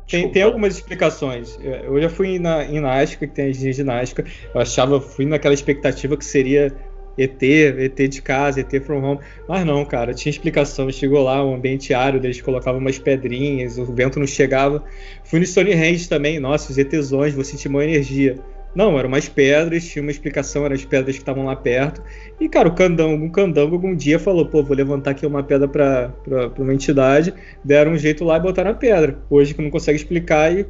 [0.07, 1.59] tem, tem algumas explicações.
[1.61, 4.23] Eu já fui na ginástica, que tem a ginástica.
[4.53, 6.73] Eu achava, fui naquela expectativa que seria
[7.17, 9.19] ET, ET de casa, ET from home.
[9.49, 10.89] Mas não, cara, tinha explicação.
[10.91, 14.81] Chegou lá, um ambiente árido, eles colocavam umas pedrinhas, o vento não chegava.
[15.25, 18.39] Fui no Stonehenge também, nossa, os ETzões, vou sentir uma energia.
[18.77, 21.99] Não, eram umas pedras, tinha uma explicação, eram as pedras que estavam lá perto.
[22.39, 25.67] E, cara, o candango, um candango algum dia falou, pô, vou levantar aqui uma pedra
[25.67, 26.13] para
[26.59, 27.33] uma entidade.
[27.63, 29.17] Deram um jeito lá e botaram a pedra.
[29.31, 30.63] Hoje que não consegue explicar e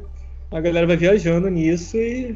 [0.50, 2.34] a galera vai viajando nisso e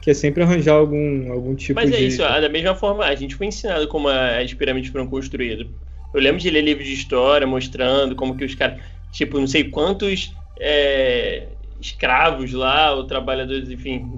[0.00, 1.86] que é sempre arranjar algum, algum tipo de.
[1.86, 5.66] Mas é isso, da mesma forma, a gente foi ensinado como as pirâmides foram construídas.
[6.14, 9.64] Eu lembro de ler livros de história mostrando como que os caras, tipo, não sei
[9.64, 11.48] quantos é,
[11.80, 14.08] escravos lá, ou trabalhadores, enfim,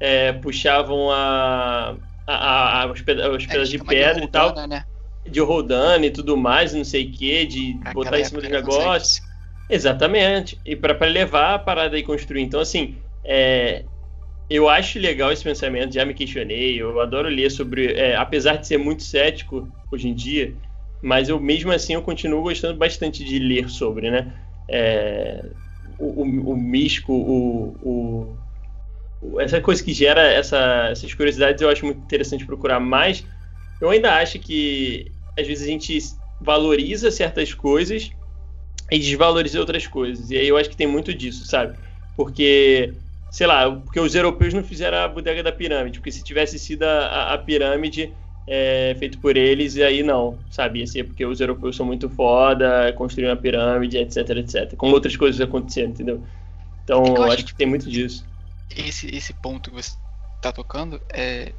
[0.00, 4.54] é, puxavam a, a, a, os, é, pedaços de pedra e tal.
[4.66, 4.84] Né?
[5.24, 9.20] De rodando e tudo mais, não sei o que, de botar em cima dos negócios.
[9.68, 10.58] Exatamente.
[10.64, 12.42] E para levar a parada e construir.
[12.42, 13.84] Então, assim, é,
[14.48, 18.66] eu acho legal esse pensamento, já me questionei, eu adoro ler sobre, é, apesar de
[18.66, 20.54] ser muito cético hoje em dia,
[21.02, 24.32] mas eu mesmo assim eu continuo gostando bastante de ler sobre, né?
[24.68, 25.44] É,
[25.98, 28.36] o, o, o místico, o, o,
[29.38, 33.24] essa coisa que gera essa, essas curiosidades eu acho muito interessante procurar mais.
[33.80, 35.98] Eu ainda acho que às vezes a gente
[36.40, 38.10] valoriza certas coisas
[38.90, 40.30] e desvaloriza outras coisas.
[40.30, 41.76] E aí eu acho que tem muito disso, sabe?
[42.16, 42.94] Porque
[43.30, 46.84] sei lá, porque os europeus não fizeram a bodega da pirâmide, porque se tivesse sido
[46.84, 48.12] a, a pirâmide
[48.46, 50.78] é, feito por eles, e aí não, sabe?
[50.78, 54.76] Ia ser porque os europeus são muito foda, construíram a pirâmide, etc, etc.
[54.76, 56.22] Como outras coisas aconteceram, entendeu?
[56.84, 58.24] Então, é acho que, que tem muito disso.
[58.70, 59.92] Esse, esse ponto que você
[60.40, 61.52] tá tocando é,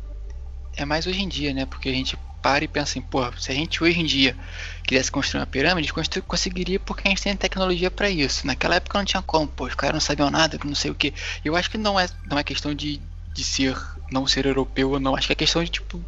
[0.75, 1.65] é mais hoje em dia, né?
[1.65, 4.37] Porque a gente para e pensa assim, pô, se a gente hoje em dia
[4.83, 5.91] quisesse construir uma pirâmide,
[6.25, 8.45] conseguiria porque a gente tem tecnologia para isso.
[8.47, 11.13] Naquela época não tinha como, pô, os caras não sabiam nada, não sei o que.
[11.43, 13.01] Eu acho que não é, não é questão de,
[13.33, 13.75] de ser,
[14.11, 16.01] não ser europeu ou não, acho que é questão de, tipo,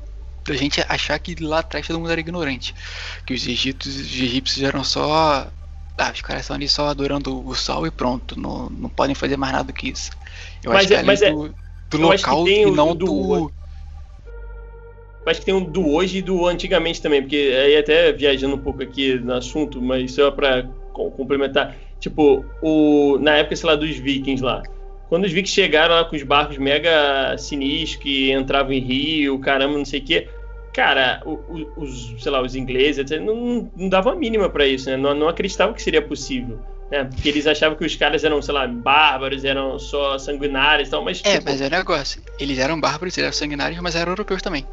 [0.48, 2.74] da gente achar que lá atrás todo mundo era ignorante.
[3.26, 5.52] Que os egípcios, os egípcios eram só.
[5.98, 8.40] Ah, os caras estão ali só adorando o sol e pronto.
[8.40, 10.12] Não, não podem fazer mais nada do que isso.
[10.64, 11.56] Eu mas acho que é, mas do,
[11.90, 13.06] do local e não do.
[13.06, 13.54] do
[15.26, 18.60] acho que tem um do hoje e do antigamente também, porque aí até viajando um
[18.60, 23.96] pouco aqui no assunto, mas só para complementar, tipo, o, na época, sei lá, dos
[23.96, 24.64] vikings lá,
[25.08, 29.78] quando os vikings chegaram lá com os barcos mega sinistros que entravam em rio, caramba,
[29.78, 30.28] não sei o quê,
[30.74, 34.98] cara, os, sei lá, os ingleses etc, não, não davam a mínima para isso, né?
[34.98, 36.60] Não, não acreditavam que seria possível.
[36.92, 37.04] Né?
[37.04, 41.04] Porque eles achavam que os caras eram, sei lá, bárbaros, eram só sanguinários e tal,
[41.04, 41.22] mas.
[41.24, 41.46] É, tipo...
[41.46, 42.22] mas é negócio.
[42.40, 44.66] Eles eram bárbaros, eles eram sanguinários, mas eram europeus também.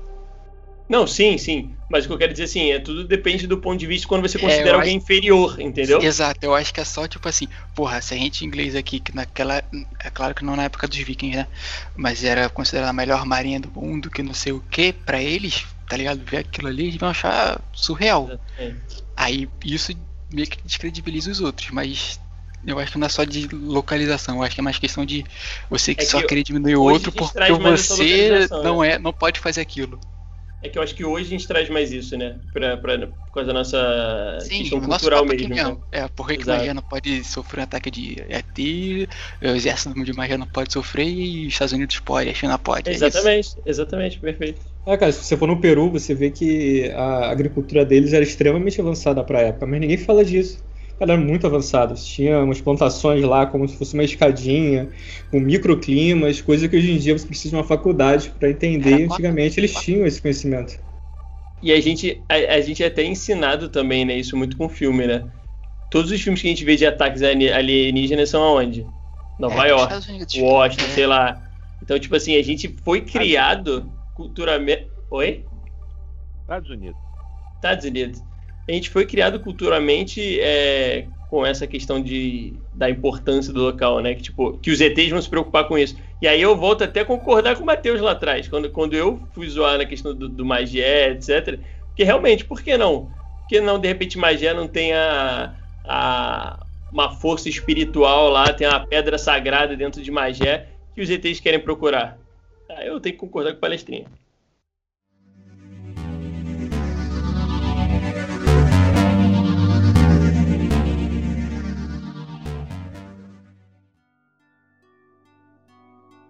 [0.88, 1.74] Não, sim, sim.
[1.90, 4.22] Mas o que eu quero dizer assim, é tudo depende do ponto de vista quando
[4.22, 5.04] você é, considera é, alguém acho...
[5.04, 6.00] inferior, entendeu?
[6.00, 9.14] Exato, eu acho que é só tipo assim, porra, se a gente inglês aqui, que
[9.14, 9.62] naquela.
[10.02, 11.46] É claro que não na época dos vikings, né?
[11.96, 15.66] Mas era considerada a melhor marinha do mundo, que não sei o que, para eles,
[15.88, 16.20] tá ligado?
[16.24, 18.30] Ver aquilo ali, eles vão achar surreal.
[19.16, 19.92] Aí isso
[20.32, 22.20] meio que descredibiliza os outros, mas
[22.66, 25.24] eu acho que não é só de localização, eu acho que é mais questão de
[25.70, 28.94] você que, é que só querer diminuir o outro porque você não né?
[28.94, 30.00] é, não pode fazer aquilo.
[30.62, 32.40] É que eu acho que hoje a gente traz mais isso, né?
[32.52, 35.48] Pra, pra, por causa da nossa Sim, questão cultural mesmo.
[35.54, 35.76] Né?
[35.92, 39.08] É, por que, que magia não pode sofrer um ataque de ET,
[39.42, 42.90] o exército de magia não pode sofrer e os Estados Unidos pode, a China pode.
[42.90, 44.75] É exatamente, exatamente, perfeito.
[44.86, 48.80] Ah, cara, se você for no Peru, você vê que a agricultura deles era extremamente
[48.80, 50.64] avançada pra época, mas ninguém fala disso
[50.98, 52.06] eram muito avançadas.
[52.06, 54.88] Tinha umas plantações lá como se fosse uma escadinha,
[55.30, 59.04] com microclimas, coisa que hoje em dia você precisa de uma faculdade para entender.
[59.04, 60.78] Antigamente eles tinham esse conhecimento.
[61.62, 64.16] E a gente, a, a, gente é até ensinado também, né?
[64.16, 65.24] Isso muito com filme, né?
[65.90, 68.86] Todos os filmes que a gente vê de ataques alienígenas são aonde?
[69.38, 69.94] Nova é, York,
[70.40, 70.88] Washington, é.
[70.88, 71.42] sei lá.
[71.82, 74.88] Então, tipo assim, a gente foi criado culturalmente.
[75.10, 75.44] Oi?
[76.42, 77.00] Estados Unidos.
[77.56, 78.22] Estados Unidos
[78.68, 84.14] a gente foi criado culturalmente é, com essa questão de, da importância do local, né?
[84.14, 85.96] Que, tipo, que os ETs vão se preocupar com isso.
[86.20, 89.20] E aí eu volto até a concordar com o Matheus lá atrás, quando, quando eu
[89.32, 91.60] fui zoar na questão do, do magia, etc.
[91.86, 93.06] Porque realmente, por que não?
[93.40, 98.66] Por que não, de repente, magia não tem a, a, uma força espiritual lá, tem
[98.66, 102.18] uma pedra sagrada dentro de magia que os ETs querem procurar?
[102.84, 104.06] Eu tenho que concordar com o palestrinha.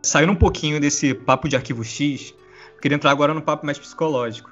[0.07, 2.33] saindo um pouquinho desse papo de arquivo X,
[2.81, 4.51] queria entrar agora no papo mais psicológico.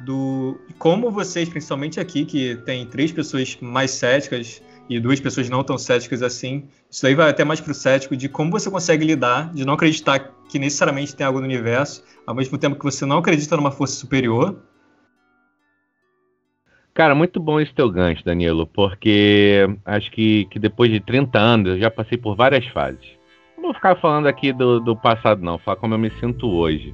[0.00, 5.62] Do como vocês, principalmente aqui, que tem três pessoas mais céticas e duas pessoas não
[5.62, 9.54] tão céticas assim, isso aí vai até mais pro cético, de como você consegue lidar,
[9.54, 13.18] de não acreditar que necessariamente tem algo no universo, ao mesmo tempo que você não
[13.18, 14.60] acredita numa força superior.
[16.92, 21.72] Cara, muito bom esse teu gancho, Danilo, porque acho que, que depois de 30 anos
[21.74, 23.06] eu já passei por várias fases.
[23.56, 25.56] Não vou ficar falando aqui do, do passado, não.
[25.58, 26.92] Falar como eu me sinto hoje.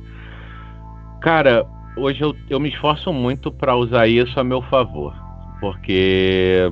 [1.22, 5.14] Cara, hoje eu, eu me esforço muito para usar isso a meu favor.
[5.60, 6.70] Porque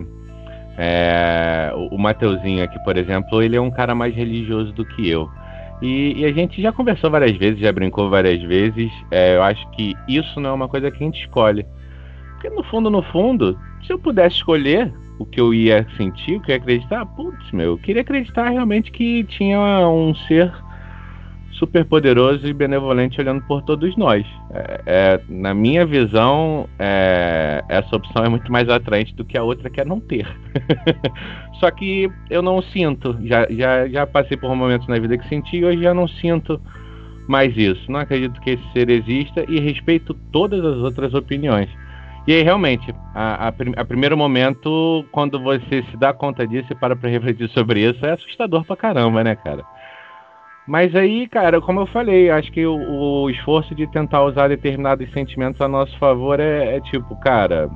[0.77, 5.29] é, o, Mateuzinho aqui, por exemplo, ele é um cara mais religioso do que eu.
[5.83, 8.91] E, e, a gente já conversou várias vezes, já brincou várias vezes.
[9.11, 11.67] É, eu acho que isso não é uma coisa que a gente escolhe.
[12.33, 16.41] Porque no fundo, no fundo, se eu pudesse escolher, o que eu ia sentir, o
[16.41, 20.53] que eu ia acreditar, putz, meu, eu queria acreditar realmente que tinha um ser
[21.65, 24.25] super poderoso e benevolente olhando por todos nós.
[24.51, 29.43] É, é, na minha visão, é, essa opção é muito mais atraente do que a
[29.43, 30.27] outra que é não ter.
[31.59, 33.17] Só que eu não sinto.
[33.25, 36.61] Já, já, já passei por momentos na vida que senti e hoje já não sinto
[37.27, 37.91] mais isso.
[37.91, 41.71] Não acredito que esse ser exista e respeito todas as outras opiniões.
[42.27, 46.75] E aí, realmente, a, a, a, primeiro momento, quando você se dá conta disso e
[46.75, 49.63] para pra refletir sobre isso, é assustador pra caramba, né, cara?
[50.67, 55.11] Mas aí, cara, como eu falei, acho que o, o esforço de tentar usar determinados
[55.13, 57.69] sentimentos a nosso favor é, é tipo, cara,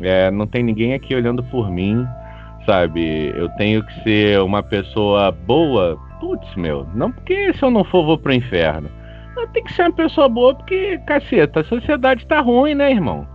[0.00, 2.06] é, não tem ninguém aqui olhando por mim,
[2.64, 3.32] sabe?
[3.36, 5.98] Eu tenho que ser uma pessoa boa.
[6.20, 8.88] Putz, meu, não porque se eu não for, vou pro inferno.
[9.36, 13.26] Eu tenho que ser uma pessoa boa porque, caceta, a sociedade tá ruim, né, irmão?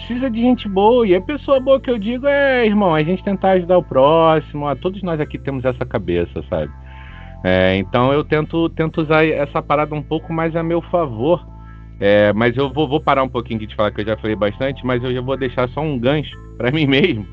[0.00, 1.06] precisa de gente boa.
[1.06, 4.74] E a pessoa boa que eu digo é, irmão, a gente tentar ajudar o próximo.
[4.76, 6.72] Todos nós aqui temos essa cabeça, sabe?
[7.42, 11.44] É, então eu tento, tento usar essa parada um pouco mais a meu favor.
[11.98, 14.84] É, mas eu vou, vou, parar um pouquinho de falar que eu já falei bastante,
[14.86, 17.26] mas eu já vou deixar só um gancho para mim mesmo,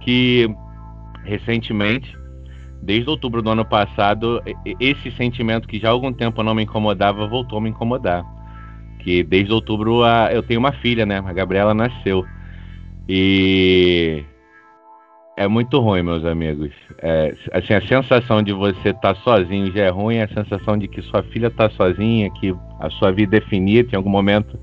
[0.00, 0.54] que
[1.24, 2.14] recentemente,
[2.82, 4.42] desde outubro do ano passado,
[4.78, 8.22] esse sentimento que já há algum tempo não me incomodava voltou a me incomodar.
[8.98, 11.22] Que desde outubro a, eu tenho uma filha, né?
[11.24, 12.24] A Gabriela nasceu.
[13.08, 14.24] E
[15.36, 16.70] é muito ruim, meus amigos.
[16.98, 20.86] É, assim, a sensação de você estar tá sozinho já é ruim, a sensação de
[20.86, 24.58] que sua filha está sozinha, que a sua vida é finita, em algum momento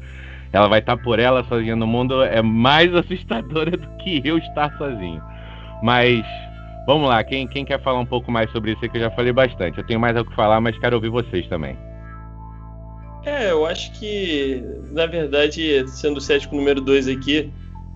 [0.51, 4.37] ela vai estar tá por ela sozinha no mundo, é mais assustadora do que eu
[4.37, 5.21] estar sozinho.
[5.83, 6.23] Mas
[6.87, 9.31] vamos lá, quem, quem quer falar um pouco mais sobre isso que eu já falei
[9.31, 9.77] bastante.
[9.77, 11.77] Eu tenho mais algo que falar, mas quero ouvir vocês também.
[13.25, 17.51] É, eu acho que, na verdade, sendo o cético número 2 aqui,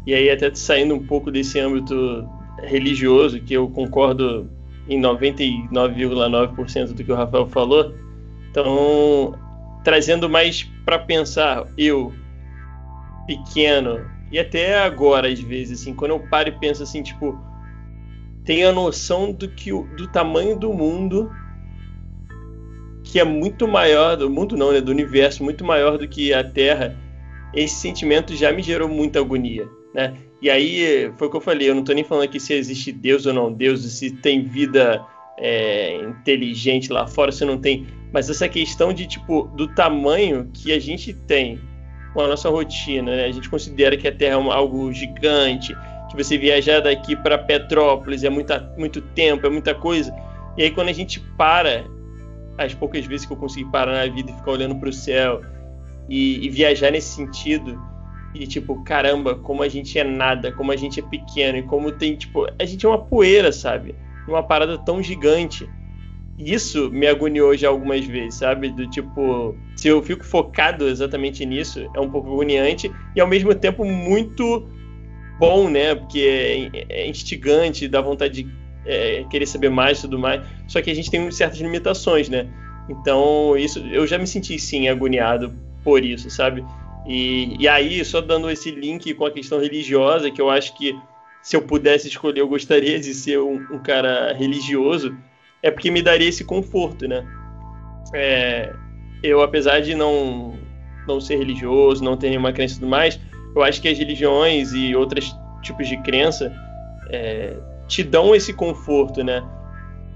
[0.06, 2.28] e aí até saindo um pouco desse âmbito
[2.66, 4.50] religioso, que eu concordo
[4.88, 7.94] em 99,9% do que o Rafael falou.
[8.50, 9.38] Então,
[9.84, 12.14] trazendo mais para pensar, eu,
[13.26, 14.00] pequeno,
[14.32, 17.40] e até agora, às vezes, assim, quando eu paro e penso assim, tipo,
[18.44, 21.32] tenho a noção do, que, do tamanho do mundo,
[23.04, 26.44] que é muito maior, do mundo não, né, do universo, muito maior do que a
[26.44, 26.98] Terra,
[27.54, 30.16] esse sentimento já me gerou muita agonia, né?
[30.44, 32.92] E aí, foi o que eu falei, eu não estou nem falando aqui se existe
[32.92, 35.02] Deus ou não Deus, se tem vida
[35.38, 37.88] é, inteligente lá fora, se não tem.
[38.12, 41.62] Mas essa questão de, tipo, do tamanho que a gente tem
[42.14, 43.24] com a nossa rotina, né?
[43.24, 45.74] A gente considera que a Terra é algo gigante,
[46.12, 50.14] que você viajar daqui para Petrópolis é muita, muito tempo, é muita coisa.
[50.58, 51.86] E aí, quando a gente para,
[52.58, 55.42] as poucas vezes que eu consegui parar na vida e ficar olhando para o céu
[56.10, 57.82] e, e viajar nesse sentido,
[58.34, 61.92] e tipo, caramba, como a gente é nada, como a gente é pequeno, e como
[61.92, 63.96] tem, tipo, a gente é uma poeira, sabe?
[64.28, 65.70] Uma parada tão gigante.
[66.38, 68.70] Isso me agoniou já algumas vezes, sabe?
[68.70, 73.54] Do tipo, se eu fico focado exatamente nisso, é um pouco agoniante e ao mesmo
[73.54, 74.68] tempo muito
[75.38, 75.94] bom, né?
[75.94, 78.50] Porque é, é instigante, dá vontade de
[78.86, 80.44] é, querer saber mais e tudo mais.
[80.68, 82.48] Só que a gente tem certas limitações, né?
[82.90, 86.66] Então, isso eu já me senti sim agoniado por isso, sabe?
[87.06, 90.98] E, e aí, só dando esse link com a questão religiosa, que eu acho que
[91.42, 95.16] se eu pudesse escolher, eu gostaria de ser um, um cara religioso,
[95.62, 97.26] é porque me daria esse conforto, né?
[98.14, 98.74] É,
[99.22, 100.58] eu, apesar de não,
[101.06, 103.20] não ser religioso, não ter nenhuma crença e tudo mais,
[103.54, 106.54] eu acho que as religiões e outros tipos de crença
[107.10, 107.56] é,
[107.88, 109.44] te dão esse conforto, né?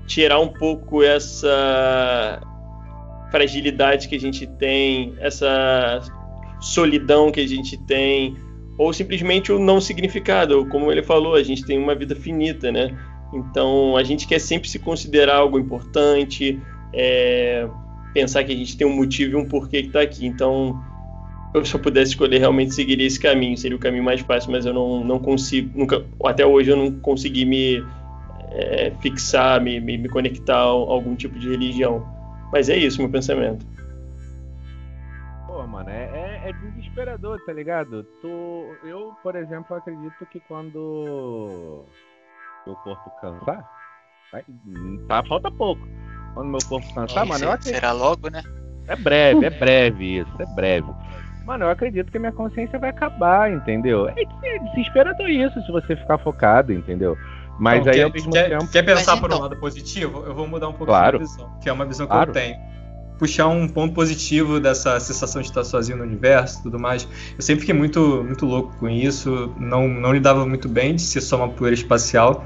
[0.06, 2.39] Tirar um pouco essa
[3.30, 6.02] fragilidade que a gente tem, essa
[6.60, 8.36] solidão que a gente tem,
[8.78, 10.65] ou simplesmente o não significado.
[10.67, 12.98] Como ele falou, a gente tem uma vida finita, né?
[13.34, 16.60] Então a gente quer sempre se considerar algo importante,
[16.93, 17.67] é,
[18.13, 20.26] pensar que a gente tem um motivo e um porquê que está aqui.
[20.26, 20.80] Então,
[21.54, 23.58] eu, se eu pudesse escolher, realmente seguiria esse caminho.
[23.58, 26.91] Seria o caminho mais fácil, mas eu não, não consigo, nunca, até hoje eu não
[27.00, 27.84] consegui me
[28.52, 32.06] é, fixar, me, me, me conectar a algum tipo de religião.
[32.52, 33.65] Mas é isso, meu pensamento
[35.67, 38.03] mano, é, é, é, desesperador, tá ligado?
[38.21, 41.86] Tu, eu, por exemplo, acredito que quando
[42.65, 43.69] meu corpo cansar,
[44.31, 44.43] vai,
[45.07, 45.88] tá, falta pouco.
[46.33, 47.75] Quando meu corpo cansar, mano, eu acredito.
[47.75, 48.41] Será logo, né?
[48.88, 50.88] É breve, é breve isso, é breve.
[51.45, 54.07] Mano, eu acredito que minha consciência vai acabar, entendeu?
[54.10, 54.15] É
[54.75, 57.17] desesperador isso se você ficar focado, entendeu?
[57.60, 58.71] Mas então, aí quer, ao mesmo quer, tempo.
[58.71, 59.39] Quer pensar Mas, por então...
[59.39, 60.23] um lado positivo?
[60.25, 61.17] Eu vou mudar um pouco claro.
[61.17, 62.29] a visão, que é uma visão que claro.
[62.29, 62.77] eu tenho
[63.17, 67.08] puxar um ponto positivo dessa sensação de estar sozinho no universo e tudo mais.
[67.36, 71.21] Eu sempre fiquei muito, muito louco com isso, não, não lidava muito bem de ser
[71.21, 72.45] só uma poeira espacial,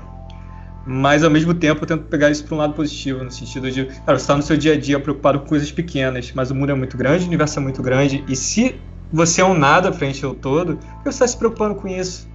[0.85, 3.85] mas ao mesmo tempo eu tento pegar isso para um lado positivo, no sentido de,
[3.85, 6.71] cara, você está no seu dia a dia preocupado com coisas pequenas, mas o mundo
[6.71, 8.75] é muito grande, o universo é muito grande, e se
[9.11, 12.29] você é um nada frente ao todo, você está se preocupando com isso?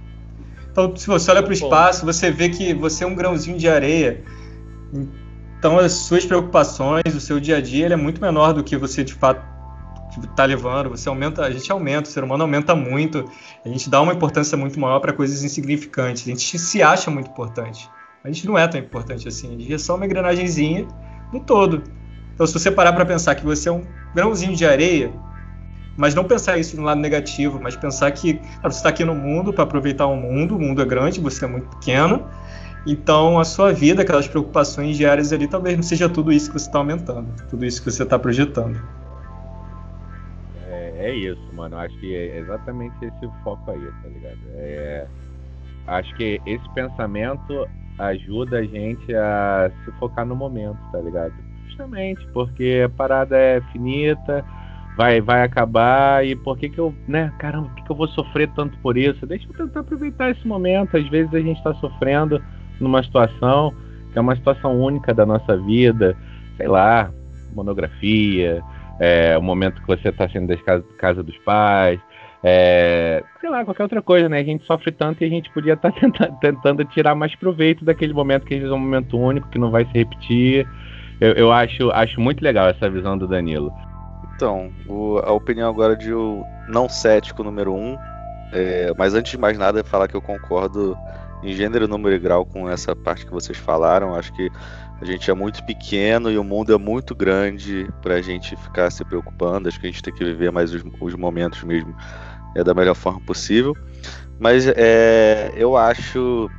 [0.71, 3.67] Então, se você olha para o espaço, você vê que você é um grãozinho de
[3.67, 4.23] areia.
[5.57, 8.77] Então, as suas preocupações, o seu dia a dia, ele é muito menor do que
[8.77, 9.41] você de fato
[10.23, 10.89] está levando.
[10.89, 13.25] Você aumenta, a gente aumenta, o ser humano aumenta muito.
[13.65, 16.23] A gente dá uma importância muito maior para coisas insignificantes.
[16.23, 17.89] A gente se acha muito importante.
[18.23, 19.55] A gente não é tão importante assim.
[19.55, 20.87] A gente é só uma engrenagemzinha
[21.31, 21.83] no todo.
[22.33, 23.83] Então, se você parar para pensar que você é um
[24.13, 25.11] grãozinho de areia,
[25.97, 29.15] mas não pensar isso no lado negativo, mas pensar que cara, você está aqui no
[29.15, 32.27] mundo para aproveitar o mundo, o mundo é grande, você é muito pequeno,
[32.87, 36.67] então, a sua vida, aquelas preocupações diárias ali, talvez não seja tudo isso que você
[36.67, 38.81] está aumentando, tudo isso que você está projetando.
[40.69, 41.77] É, é, isso, mano.
[41.77, 44.39] Acho que é exatamente esse foco aí, tá ligado?
[44.53, 45.05] É,
[45.87, 47.67] acho que esse pensamento
[47.99, 51.33] ajuda a gente a se focar no momento, tá ligado?
[51.67, 54.45] Justamente porque a parada é finita,
[54.95, 58.07] vai, vai acabar e por que que eu, né, caramba, por que que eu vou
[58.07, 59.25] sofrer tanto por isso?
[59.27, 60.95] Deixa eu tentar aproveitar esse momento.
[60.95, 62.41] Às vezes a gente está sofrendo
[62.79, 63.73] numa situação
[64.11, 66.15] que é uma situação única da nossa vida,
[66.55, 67.11] sei lá,
[67.53, 68.63] monografia,
[68.99, 71.99] é, o momento que você está saindo da casa, casa dos pais,
[72.43, 74.39] é, sei lá, qualquer outra coisa, né?
[74.39, 78.13] A gente sofre tanto e a gente podia estar tá tentando, tirar mais proveito daquele
[78.13, 80.67] momento que é um momento único, que não vai se repetir.
[81.19, 83.71] Eu, eu acho, acho muito legal essa visão do Danilo.
[84.35, 87.97] Então, o, a opinião agora de o não cético número um,
[88.53, 90.95] é, mas antes de mais nada, falar que eu concordo
[91.43, 94.15] em gênero, número e grau com essa parte que vocês falaram.
[94.15, 94.49] Acho que
[94.99, 98.89] a gente é muito pequeno e o mundo é muito grande para a gente ficar
[98.89, 99.67] se preocupando.
[99.67, 101.95] Acho que a gente tem que viver mais os, os momentos mesmo
[102.55, 103.75] é, da melhor forma possível.
[104.39, 106.49] Mas é, eu acho,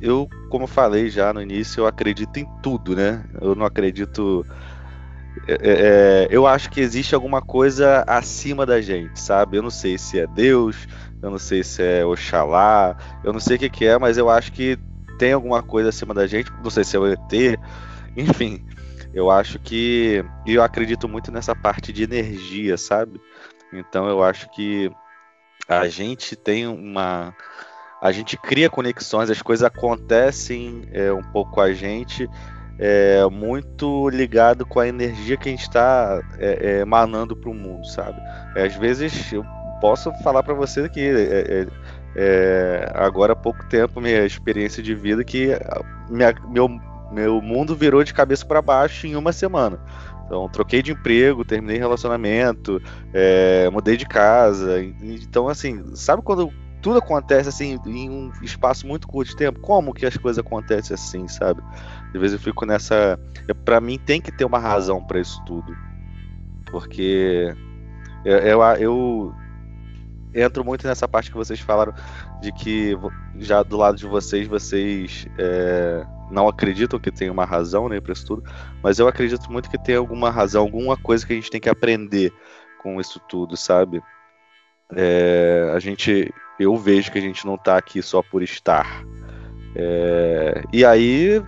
[0.00, 3.24] eu como falei já no início, eu acredito em tudo, né?
[3.40, 4.44] Eu não acredito
[5.48, 9.56] é, é, é, eu acho que existe alguma coisa acima da gente, sabe?
[9.56, 10.86] Eu não sei se é Deus,
[11.22, 14.28] eu não sei se é Oxalá, eu não sei o que, que é, mas eu
[14.28, 14.78] acho que
[15.18, 17.58] tem alguma coisa acima da gente, não sei se é o ET,
[18.16, 18.64] enfim.
[19.12, 20.24] Eu acho que.
[20.44, 23.20] E eu acredito muito nessa parte de energia, sabe?
[23.72, 24.90] Então eu acho que
[25.68, 27.34] a gente tem uma.
[28.02, 32.28] A gente cria conexões, as coisas acontecem é, um pouco com a gente
[32.78, 37.54] é, muito ligado com a energia que a gente está é, é, emanando para o
[37.54, 38.20] mundo, sabe?
[38.56, 39.44] É, às vezes eu
[39.84, 41.66] posso falar para você que é,
[42.16, 45.48] é, agora há pouco tempo minha experiência de vida que
[46.08, 46.70] minha, meu
[47.12, 49.78] meu mundo virou de cabeça para baixo em uma semana.
[50.24, 52.80] Então, troquei de emprego, terminei relacionamento,
[53.12, 54.82] é, mudei de casa.
[54.82, 59.60] Então, assim, sabe quando tudo acontece assim em um espaço muito curto de tempo?
[59.60, 61.62] Como que as coisas acontecem assim, sabe?
[62.06, 63.20] Às vezes eu fico nessa.
[63.66, 65.76] Para mim tem que ter uma razão para isso tudo.
[66.72, 67.54] Porque
[68.24, 69.34] eu, eu, eu,
[70.34, 71.94] entro muito nessa parte que vocês falaram
[72.40, 72.96] de que
[73.38, 78.12] já do lado de vocês, vocês é, não acreditam que tem uma razão né, para
[78.12, 78.44] isso tudo,
[78.82, 81.68] mas eu acredito muito que tem alguma razão, alguma coisa que a gente tem que
[81.68, 82.32] aprender
[82.82, 84.02] com isso tudo, sabe?
[84.94, 89.04] É, a gente, eu vejo que a gente não está aqui só por estar.
[89.76, 91.42] É, e aí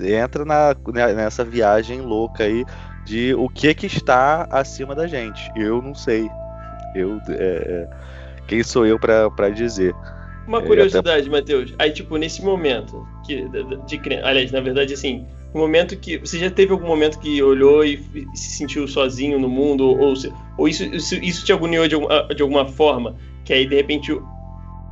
[0.00, 2.64] entra na, né, nessa viagem louca aí
[3.04, 5.50] de o que que está acima da gente.
[5.56, 6.30] Eu não sei.
[6.94, 7.88] Eu, é, é
[8.46, 9.94] quem sou eu para dizer?
[10.46, 11.30] Uma é, curiosidade, até...
[11.30, 11.74] Matheus.
[11.78, 15.24] Aí, tipo, nesse momento que de, de, aliás, na verdade, assim,
[15.54, 19.38] no momento que você já teve algum momento que olhou e, e se sentiu sozinho
[19.38, 20.14] no mundo ou,
[20.58, 21.96] ou isso, isso, isso te agoniou de,
[22.34, 24.16] de alguma forma, que aí de repente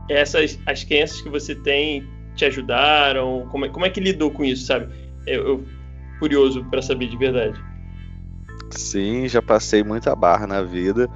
[0.09, 3.47] essas as crenças que você tem te ajudaram?
[3.51, 4.89] Como é, como é que lidou com isso, sabe?
[5.27, 5.65] Eu, eu
[6.19, 7.61] curioso para saber de verdade.
[8.71, 11.09] Sim, já passei muita barra na vida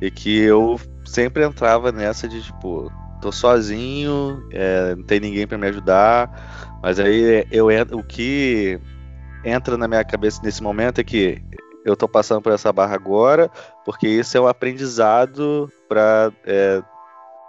[0.00, 2.90] e que eu sempre entrava nessa de tipo,
[3.20, 8.80] tô sozinho, é, não tem ninguém para me ajudar, mas aí eu o que
[9.44, 11.42] entra na minha cabeça nesse momento é que
[11.84, 13.50] eu tô passando por essa barra agora,
[13.84, 16.82] porque isso é um aprendizado para é,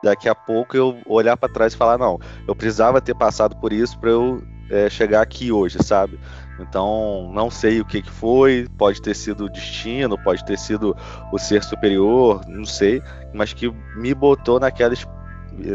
[0.03, 3.71] daqui a pouco eu olhar para trás e falar não, eu precisava ter passado por
[3.73, 6.17] isso para eu é, chegar aqui hoje, sabe?
[6.61, 10.95] Então não sei o que, que foi, pode ter sido o destino, pode ter sido
[11.31, 13.01] o ser superior, não sei,
[13.33, 14.93] mas que me botou naquela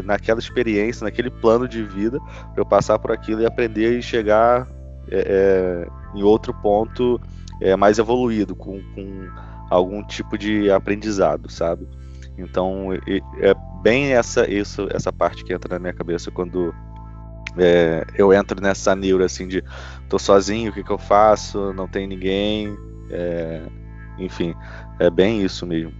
[0.03, 4.67] naquela experiência, naquele plano de vida, para eu passar por aquilo e aprender e chegar
[5.09, 7.21] é, é, em outro ponto
[7.61, 9.29] é, mais evoluído, com, com
[9.69, 11.87] algum tipo de aprendizado, sabe?
[12.37, 12.89] Então
[13.39, 16.73] é bem essa isso, essa parte que entra na minha cabeça quando
[17.59, 19.63] é, eu entro nessa neura assim de
[20.09, 21.73] tô sozinho, o que, que eu faço?
[21.73, 22.77] Não tem ninguém.
[23.09, 23.61] É,
[24.17, 24.53] enfim,
[24.99, 25.93] é bem isso mesmo.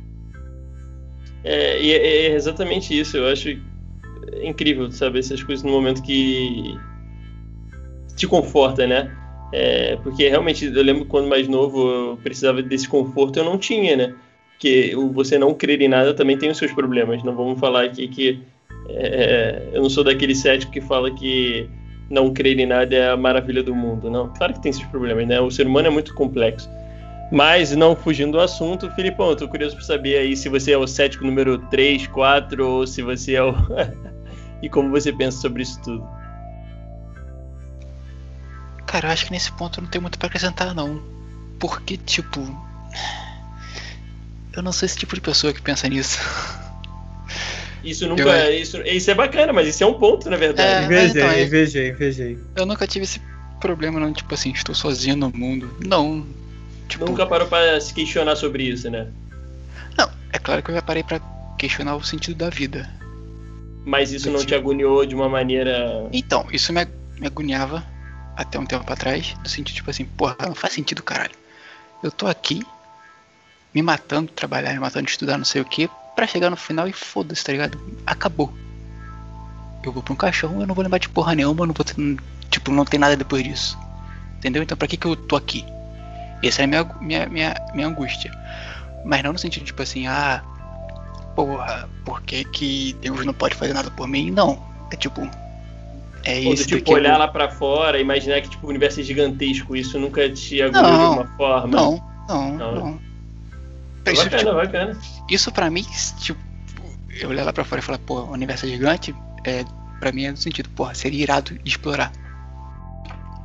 [1.44, 3.18] É, é, é exatamente isso.
[3.18, 3.50] Eu acho
[4.42, 6.78] incrível saber essas coisas no momento que
[8.16, 9.16] te conforta, né?
[9.54, 13.96] É, porque realmente eu lembro quando mais novo eu precisava desse conforto, eu não tinha,
[13.96, 14.16] né?
[14.60, 17.24] que você não crer em nada também tem os seus problemas.
[17.24, 18.40] Não vamos falar aqui que
[18.90, 21.70] é, eu não sou daquele cético que fala que
[22.10, 24.10] não crer em nada é a maravilha do mundo.
[24.10, 25.40] Não, claro que tem esses problemas, né?
[25.40, 26.70] O ser humano é muito complexo.
[27.32, 30.78] Mas, não fugindo do assunto, Filipão, eu tô curioso para saber aí se você é
[30.78, 33.54] o cético número 3, 4 ou se você é o.
[34.64, 36.08] e como você pensa sobre isso tudo.
[38.86, 41.02] Cara, eu acho que nesse ponto não tem muito para acrescentar, não.
[41.60, 42.40] Porque, tipo
[44.58, 46.18] eu não sou esse tipo de pessoa que pensa nisso.
[47.88, 48.24] Isso nunca.
[48.24, 48.62] Eu...
[48.62, 50.84] Isso, isso é bacana, mas isso é um ponto, na verdade.
[50.84, 52.40] É, invejei, então, invejei, invejei.
[52.56, 53.22] Eu nunca tive esse
[53.62, 55.74] problema, não, tipo assim, estou sozinho no mundo.
[55.86, 56.28] Não.
[56.90, 57.06] Tipo...
[57.06, 59.08] Nunca parou pra se questionar sobre isso, né?
[59.98, 61.22] Não, é claro que eu já parei pra
[61.58, 62.90] questionar o sentido da vida.
[63.86, 66.10] Mas isso não te agoniou de uma maneira.
[66.12, 66.86] Então, isso me,
[67.18, 67.86] me agoniava
[68.36, 71.32] até um tempo atrás, do sentido tipo assim, porra, não faz sentido, caralho.
[72.04, 72.62] Eu tô aqui,
[73.74, 76.94] me matando, trabalhar, me matando, estudar, não sei o que, para chegar no final e
[76.94, 77.80] foda-se, tá ligado?
[78.04, 78.52] Acabou.
[79.84, 81.96] Eu vou pra um caixão, eu não vou lembrar de porra nenhuma, não vou ter,
[82.50, 83.78] tipo, não tem nada depois disso.
[84.40, 84.64] Entendeu?
[84.64, 85.64] Então pra que que eu tô aqui?
[86.44, 88.32] Essa é a minha, minha, minha, minha angústia.
[89.06, 90.42] Mas não no sentido, tipo assim, ah,
[91.36, 94.32] porra, por que, que Deus não pode fazer nada por mim?
[94.32, 94.60] Não.
[94.92, 95.22] É tipo.
[96.24, 96.66] É Ou isso.
[96.68, 97.20] tipo, olhar eu...
[97.20, 100.92] lá para fora, imaginar que tipo, o universo é gigantesco, isso nunca te agulhou de
[100.92, 101.68] alguma forma.
[101.68, 102.76] Não, não, não.
[102.76, 103.07] não.
[104.12, 105.00] Isso, bacana, tipo, bacana.
[105.30, 105.86] Isso pra mim,
[106.20, 106.40] tipo,
[107.20, 109.64] eu olhar lá pra fora e falar, pô, o universo é gigante, é,
[110.00, 112.12] pra mim é no sentido, porra, seria irado explorar.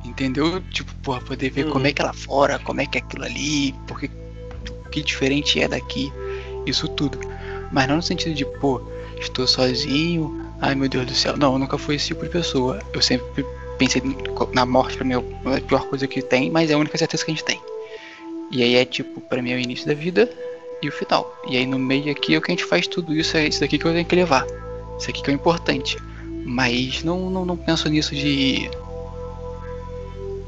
[0.03, 0.61] Entendeu?
[0.69, 1.71] Tipo, porra, poder ver uhum.
[1.71, 4.09] como é que é lá fora, como é que é aquilo ali, porque
[4.85, 6.11] o que diferente é daqui,
[6.65, 7.19] isso tudo.
[7.71, 8.81] Mas não no sentido de, pô,
[9.19, 11.37] estou sozinho, ai meu Deus do céu.
[11.37, 12.79] Não, eu nunca fui esse tipo de pessoa.
[12.93, 13.45] Eu sempre
[13.77, 14.01] pensei
[14.53, 17.25] na morte pra mim é a pior coisa que tem, mas é a única certeza
[17.25, 17.59] que a gente tem.
[18.51, 20.29] E aí é tipo, pra mim é o início da vida
[20.85, 21.33] e o final.
[21.47, 23.59] E aí no meio aqui é o que a gente faz tudo isso, é isso
[23.59, 24.45] daqui que eu tenho que levar.
[24.99, 25.97] Isso aqui que é o importante.
[26.45, 28.69] Mas não, não, não penso nisso de.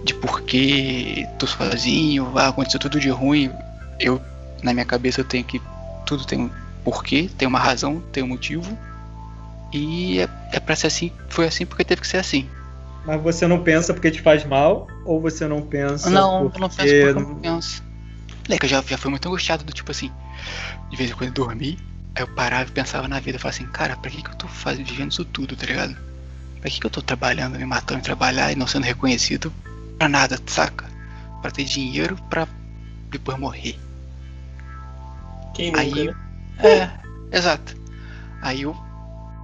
[0.04, 3.52] De porquê tô sozinho, ah, aconteceu tudo de ruim.
[4.00, 4.22] Eu,
[4.62, 5.62] na minha cabeça, eu tenho que.
[6.06, 6.50] Tudo tem um
[6.84, 8.78] porquê, tem uma razão, tem um motivo.
[9.74, 12.48] E é, é pra ser assim, foi assim porque teve que ser assim.
[13.06, 14.88] Mas você não pensa porque te faz mal?
[15.06, 16.58] Ou você não pensa não, porque...
[16.58, 17.84] eu não penso porque eu não penso.
[18.48, 20.12] Leque, eu já, já fui muito angustiado do tipo assim,
[20.90, 21.78] de vez em quando eu dormi,
[22.16, 24.36] aí eu parava e pensava na vida, eu falava assim, cara, pra que, que eu
[24.36, 25.96] tô fazendo, vivendo isso tudo, tá ligado?
[26.62, 29.54] Pra que, que eu tô trabalhando, me matando, trabalhar e não sendo reconhecido
[29.98, 30.86] pra nada, saca?
[31.42, 32.48] Pra ter dinheiro pra
[33.10, 33.78] depois morrer.
[35.54, 36.16] Quem nunca, aí, né?
[36.60, 37.76] É, exato.
[38.42, 38.76] Aí eu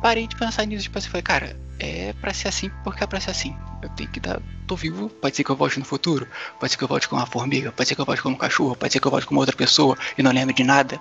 [0.01, 3.19] parei de pensar nisso, tipo assim, falei, cara, é pra ser assim porque é pra
[3.19, 3.55] ser assim.
[3.81, 4.41] Eu tenho que dar.
[4.67, 6.27] tô vivo, pode ser que eu volte no futuro,
[6.59, 8.37] pode ser que eu volte com uma formiga, pode ser que eu volte como um
[8.37, 10.99] cachorro, pode ser que eu volte com outra pessoa e não lembre de nada.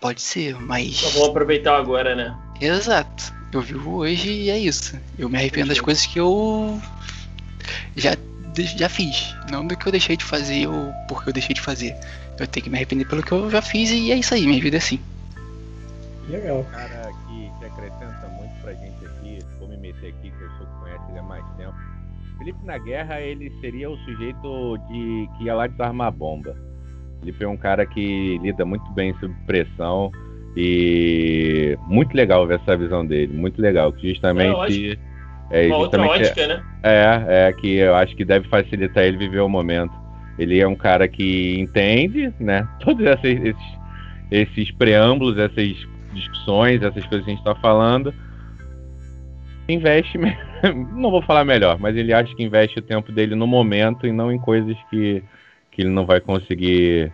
[0.00, 0.96] Pode ser, mas.
[0.96, 2.36] Só vou aproveitar agora, né?
[2.60, 3.32] Exato.
[3.52, 4.98] Eu vivo hoje e é isso.
[5.18, 6.80] Eu me arrependo das coisas que eu
[7.96, 8.16] já,
[8.76, 9.34] já fiz.
[9.50, 11.96] Não do que eu deixei de fazer ou porque eu deixei de fazer.
[12.38, 14.60] Eu tenho que me arrepender pelo que eu já fiz e é isso aí, minha
[14.60, 15.00] vida é assim.
[16.28, 16.66] Legal.
[16.70, 18.93] Cara que, que acrescenta muito pra gente
[20.08, 21.74] aqui, que eu sou que conhece ele há mais tempo.
[22.38, 26.56] Felipe na guerra, ele seria o sujeito de que ia lá desarmar a bomba.
[27.20, 30.10] Felipe é um cara que lida muito bem sob pressão
[30.56, 34.98] e muito legal ver essa visão dele, muito legal, que justamente
[35.50, 36.62] é, é uma outra ótica, né?
[36.82, 39.92] É, é que eu acho que deve facilitar ele viver o momento.
[40.38, 43.56] Ele é um cara que entende, né, todos esses,
[44.30, 45.74] esses preâmbulos, essas
[46.12, 48.12] discussões, essas coisas que a gente está falando,
[49.68, 50.18] investe,
[50.92, 54.12] não vou falar melhor, mas ele acha que investe o tempo dele no momento e
[54.12, 55.22] não em coisas que,
[55.70, 57.12] que ele não vai conseguir.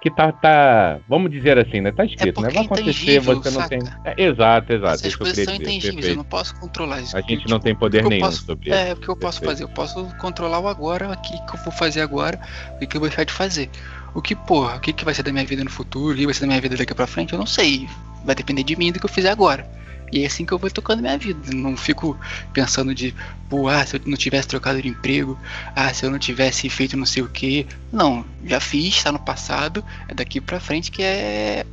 [0.00, 1.90] Que tá, tá, vamos dizer assim, né?
[1.90, 2.50] Tá escrito, é né?
[2.50, 3.68] Vai acontecer, você não saca?
[3.68, 3.80] tem.
[4.04, 4.94] É, exato, exato.
[4.94, 7.16] Essas coisas são intangíveis, eu não posso controlar isso.
[7.16, 9.64] A gente tipo, não tem poder nenhum posso, sobre É, o que eu posso fazer?
[9.64, 12.38] Eu posso controlar o agora, aqui que eu vou fazer agora,
[12.80, 13.68] o que eu vou deixar de fazer.
[14.14, 16.24] O que, porra, o que, que vai ser da minha vida no futuro, o que
[16.24, 17.88] vai ser da minha vida daqui pra frente, eu não sei.
[18.24, 19.66] Vai depender de mim do que eu fizer agora.
[20.12, 21.38] E é assim que eu vou tocando minha vida.
[21.54, 22.18] Não fico
[22.52, 23.14] pensando de,
[23.48, 25.38] pô, ah, se eu não tivesse trocado de emprego,
[25.74, 27.66] ah, se eu não tivesse feito não sei o que.
[27.92, 31.64] Não, já fiz, está no passado, é daqui pra frente que é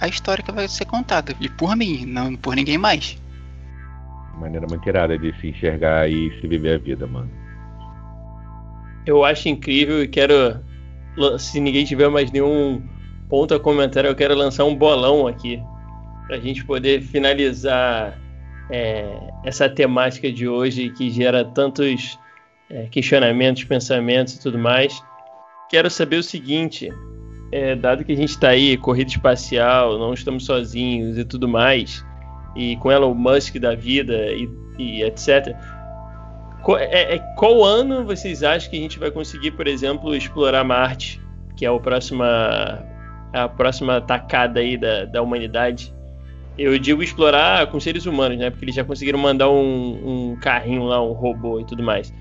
[0.00, 1.34] a história que vai ser contada.
[1.40, 3.16] E por mim, não por ninguém mais.
[4.38, 7.30] Maneira muito irada de se enxergar e se viver a vida, mano.
[9.04, 10.60] Eu acho incrível e quero.
[11.38, 12.80] Se ninguém tiver mais nenhum
[13.28, 15.60] ponto a comentar, eu quero lançar um bolão aqui
[16.28, 18.16] para a gente poder finalizar
[18.70, 22.18] é, essa temática de hoje que gera tantos
[22.70, 25.02] é, questionamentos, pensamentos e tudo mais.
[25.70, 26.90] Quero saber o seguinte:
[27.50, 32.04] é, dado que a gente está aí, corrida espacial, não estamos sozinhos e tudo mais,
[32.54, 34.48] e com Elon Musk da vida e,
[34.78, 35.56] e etc.
[36.62, 40.62] Qual, é, é, qual ano vocês acham que a gente vai conseguir, por exemplo, explorar
[40.62, 41.18] Marte,
[41.56, 42.84] que é a próxima,
[43.32, 45.96] a próxima tacada aí da, da humanidade?
[46.58, 48.50] Eu digo explorar com seres humanos, né?
[48.50, 52.12] Porque eles já conseguiram mandar um, um carrinho lá, um robô e tudo mais.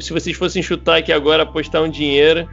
[0.00, 2.48] Se vocês fossem chutar aqui agora, apostar um dinheiro,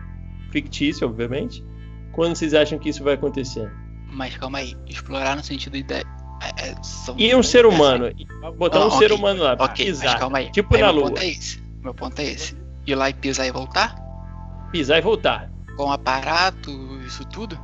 [0.51, 1.63] fictício, obviamente,
[2.11, 3.71] quando vocês acham que isso vai acontecer?
[4.07, 5.93] Mas calma aí, explorar no sentido de.
[5.93, 6.03] É,
[6.69, 6.75] é,
[7.17, 8.09] e um ser humano.
[8.57, 8.99] Botar um okay.
[8.99, 10.17] ser humano lá, okay, pisar.
[10.17, 10.51] Calma aí.
[10.51, 11.09] Tipo aí na meu lua.
[11.09, 11.61] Ponto é esse.
[11.81, 12.57] Meu ponto é esse.
[12.87, 13.95] Ir lá e pisar e voltar?
[14.71, 15.51] Pisar e voltar.
[15.75, 16.71] Com aparato,
[17.05, 17.59] isso tudo?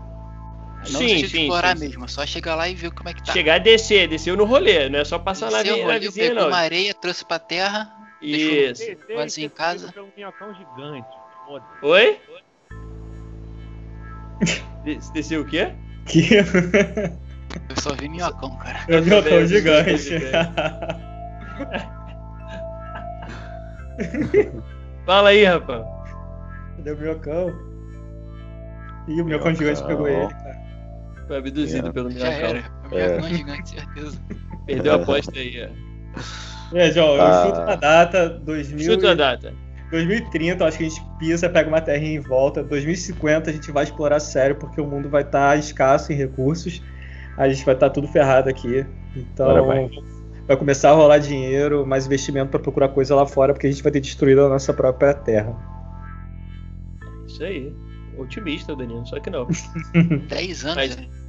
[0.90, 3.24] Não sim, sim, explorar sim, mesmo, é só chegar lá e ver como é que
[3.24, 3.32] tá.
[3.32, 6.34] Chegar e descer, desceu no rolê, não é só passar desceu na, rolê, na vizinha,
[6.34, 6.48] não.
[6.48, 8.84] uma areia, trouxe pra terra, Isso.
[8.84, 9.94] deixou vazio em casa.
[9.96, 11.08] Um minhocão gigante.
[11.84, 12.20] Oi?
[15.14, 15.72] Desceu o quê?
[16.08, 16.38] Que?
[16.38, 18.80] Eu só vi minhocão, cara.
[18.88, 20.16] É minhocão gigante.
[25.06, 25.86] Fala aí, rapaz.
[26.78, 27.50] Cadê o minhocão?
[29.08, 30.61] Ih, o minhocão gigante pegou ele, cara.
[31.32, 31.92] Foi abduzido é.
[31.94, 32.30] pelo minhocão.
[32.30, 32.64] Já era.
[32.92, 33.34] É.
[33.34, 34.22] gigante, certeza.
[34.68, 36.76] Perdeu a aposta aí, ó.
[36.76, 37.46] É, João, eu ah.
[37.46, 38.80] chuto a data 2000.
[38.84, 39.54] Chuta a data.
[39.92, 42.62] 2030, acho que a gente pisa, pega uma terrinha em volta.
[42.62, 46.82] 2050 a gente vai explorar sério, porque o mundo vai estar tá escasso em recursos.
[47.38, 48.86] A gente vai estar tá tudo ferrado aqui.
[49.16, 49.90] Então vai.
[50.46, 50.58] vai.
[50.58, 53.92] começar a rolar dinheiro, mais investimento para procurar coisa lá fora, porque a gente vai
[53.94, 55.56] ter destruído a nossa própria terra.
[57.26, 57.74] Isso aí.
[58.18, 59.48] Otimista, Danilo, só que não.
[60.28, 60.98] 10 anos, Mas...
[60.98, 61.21] né?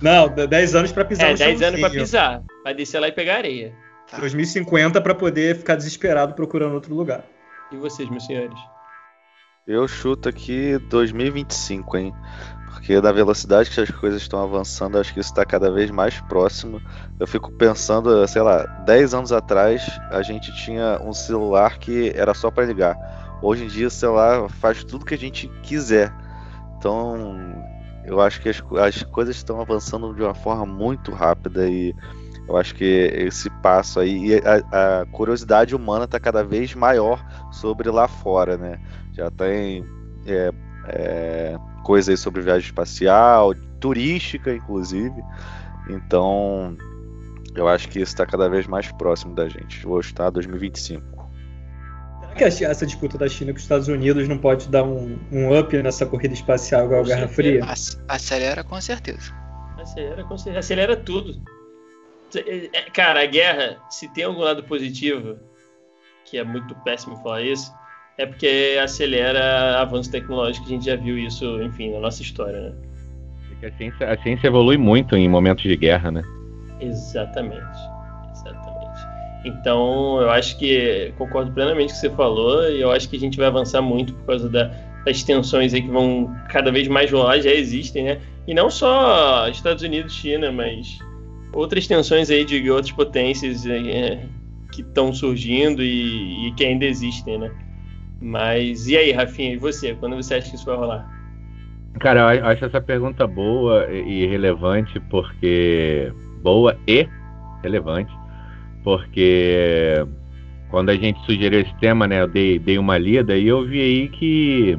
[0.00, 2.42] Não, 10 anos para pisar é, no 10 anos para pisar.
[2.64, 3.72] Vai descer lá e pegar areia.
[4.10, 4.18] Tá.
[4.18, 7.24] 2050 para poder ficar desesperado procurando outro lugar.
[7.70, 8.58] E vocês, meus senhores?
[9.66, 12.12] Eu chuto aqui 2025, hein?
[12.72, 16.20] Porque da velocidade que as coisas estão avançando, acho que isso está cada vez mais
[16.22, 16.80] próximo.
[17.20, 22.34] Eu fico pensando, sei lá, 10 anos atrás a gente tinha um celular que era
[22.34, 22.96] só para ligar.
[23.42, 26.12] Hoje em dia o celular faz tudo que a gente quiser.
[26.78, 27.54] Então,
[28.04, 31.94] eu acho que as, as coisas estão avançando de uma forma muito rápida e
[32.48, 37.88] eu acho que esse passo aí, a, a curiosidade humana está cada vez maior sobre
[37.90, 38.80] lá fora, né?
[39.12, 39.84] Já tem
[40.26, 40.50] é,
[40.88, 45.22] é, coisas sobre viagem espacial, turística, inclusive.
[45.88, 46.76] Então,
[47.54, 49.86] eu acho que isso está cada vez mais próximo da gente.
[49.86, 51.19] Hoje está 2025.
[52.36, 55.58] Será que essa disputa da China com os Estados Unidos não pode dar um, um
[55.58, 57.64] up nessa corrida espacial igual a Guerra Fria?
[58.08, 59.32] Acelera com certeza.
[59.78, 60.58] Acelera com certeza.
[60.58, 61.40] Acelera tudo.
[62.34, 65.38] É, é, cara, a guerra, se tem algum lado positivo,
[66.24, 67.72] que é muito péssimo falar isso,
[68.16, 72.74] é porque acelera avanço tecnológico, a gente já viu isso, enfim, na nossa história, né?
[73.62, 76.22] A ciência, a ciência evolui muito em momentos de guerra, né?
[76.80, 77.89] Exatamente.
[79.44, 83.16] Então, eu acho que concordo plenamente com o que você falou, e eu acho que
[83.16, 84.70] a gente vai avançar muito por causa da,
[85.04, 88.20] das tensões aí que vão cada vez mais rolar, já existem, né?
[88.46, 90.98] E não só Estados Unidos, China, mas
[91.52, 94.26] outras tensões aí de outras potências é,
[94.72, 97.50] que estão surgindo e, e, que ainda existem, né?
[98.20, 99.94] Mas e aí, Rafinha, e você?
[99.94, 101.08] Quando você acha que isso vai rolar?
[101.98, 106.12] Cara, eu acho essa pergunta boa e relevante porque
[106.42, 107.08] boa e
[107.62, 108.19] relevante
[108.82, 110.04] porque
[110.70, 113.80] quando a gente sugeriu esse tema, né, eu dei, dei uma lida e eu vi
[113.80, 114.78] aí que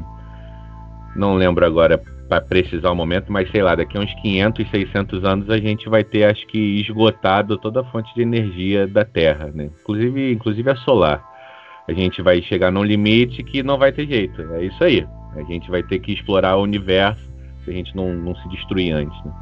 [1.14, 5.24] não lembro agora para precisar o momento, mas sei lá, daqui a uns 500, 600
[5.24, 9.50] anos a gente vai ter, acho que, esgotado toda a fonte de energia da Terra,
[9.54, 9.68] né?
[9.82, 11.22] Inclusive, inclusive a solar.
[11.86, 14.40] A gente vai chegar num limite que não vai ter jeito.
[14.54, 15.06] É isso aí.
[15.36, 17.22] A gente vai ter que explorar o universo
[17.64, 19.32] se a gente não, não se destruir antes, né?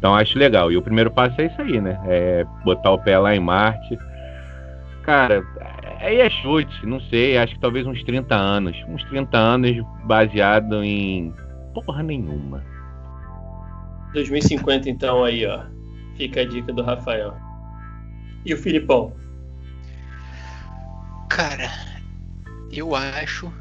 [0.00, 0.72] Então acho legal.
[0.72, 2.00] E o primeiro passo é isso aí, né?
[2.06, 3.98] É botar o pé lá em Marte.
[5.02, 5.42] Cara,
[6.00, 8.74] aí é chute, não sei, acho que talvez uns 30 anos.
[8.88, 11.34] Uns 30 anos baseado em
[11.74, 12.64] porra nenhuma.
[14.14, 15.64] 2050, então, aí, ó.
[16.16, 17.36] Fica a dica do Rafael.
[18.46, 19.12] E o Filipão?
[21.28, 21.70] Cara,
[22.72, 23.52] eu acho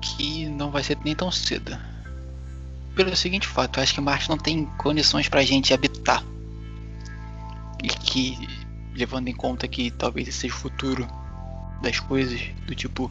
[0.00, 1.76] que não vai ser nem tão cedo.
[2.94, 6.24] Pelo seguinte fato, eu acho que Marte não tem condições pra gente habitar.
[7.82, 8.36] E que,
[8.94, 11.08] levando em conta que talvez esse seja o futuro
[11.80, 13.10] das coisas, do tipo,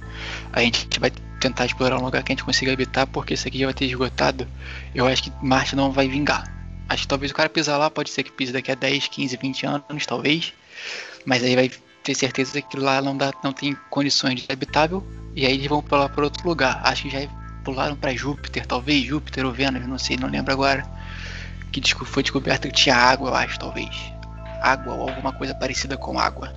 [0.54, 3.60] a gente vai tentar explorar um lugar que a gente consiga habitar, porque isso aqui
[3.60, 4.48] já vai ter esgotado.
[4.94, 6.44] Eu acho que Marte não vai vingar.
[6.88, 9.38] Acho que talvez o cara pisar lá, pode ser que pise daqui a 10, 15,
[9.38, 10.54] 20 anos, talvez.
[11.26, 11.72] Mas aí vai
[12.04, 15.06] ter certeza que lá não, dá, não tem condições de habitável.
[15.36, 16.82] E aí eles vão pular para outro lugar.
[16.84, 17.28] Acho que já
[17.70, 20.84] pularam para Júpiter, talvez Júpiter ou Vênus, não sei, não lembro agora.
[21.72, 23.90] Que foi descoberto que tinha água, eu acho, talvez.
[24.60, 26.54] Água ou alguma coisa parecida com água.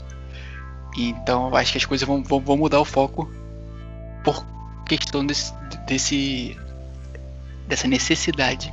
[0.97, 3.31] Então eu acho que as coisas vão, vão, vão mudar o foco
[4.25, 4.45] por
[4.87, 5.53] questão desse,
[5.87, 6.57] desse,
[7.69, 8.73] dessa necessidade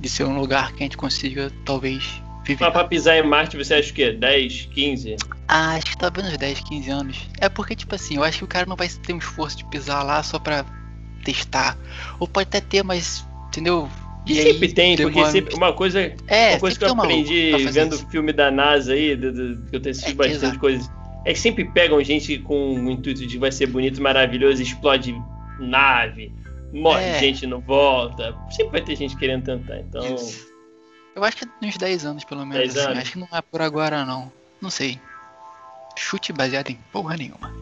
[0.00, 2.64] de ser um lugar que a gente consiga talvez viver.
[2.64, 4.12] Mas pra pisar em Marte você acha o quê?
[4.12, 5.16] 10, 15?
[5.46, 7.30] Ah, acho que talvez uns 10, 15 anos.
[7.38, 9.64] É porque, tipo assim, eu acho que o cara não vai ter um esforço de
[9.66, 10.64] pisar lá só pra
[11.32, 11.76] testar.
[12.18, 13.88] Ou pode até ter, mas, entendeu?
[14.26, 17.92] E sempre aí, tem, porque sempre uma coisa, é, uma coisa que eu aprendi vendo
[17.92, 20.90] o filme da NASA aí, do, do, que eu tenho assistido é, bastante coisas
[21.26, 25.12] é que sempre pegam gente com o intuito de vai ser bonito, maravilhoso, explode
[25.58, 26.32] nave,
[26.72, 27.18] morre é.
[27.18, 28.32] gente não volta.
[28.48, 29.80] Sempre vai ter gente querendo tentar.
[29.80, 30.04] Então,
[31.16, 32.72] Eu acho que é uns 10 anos, pelo menos.
[32.72, 32.86] 10 assim.
[32.86, 32.98] anos.
[32.98, 34.30] Acho que não é por agora, não.
[34.60, 35.00] Não sei.
[35.96, 37.52] Chute baseado em porra nenhuma.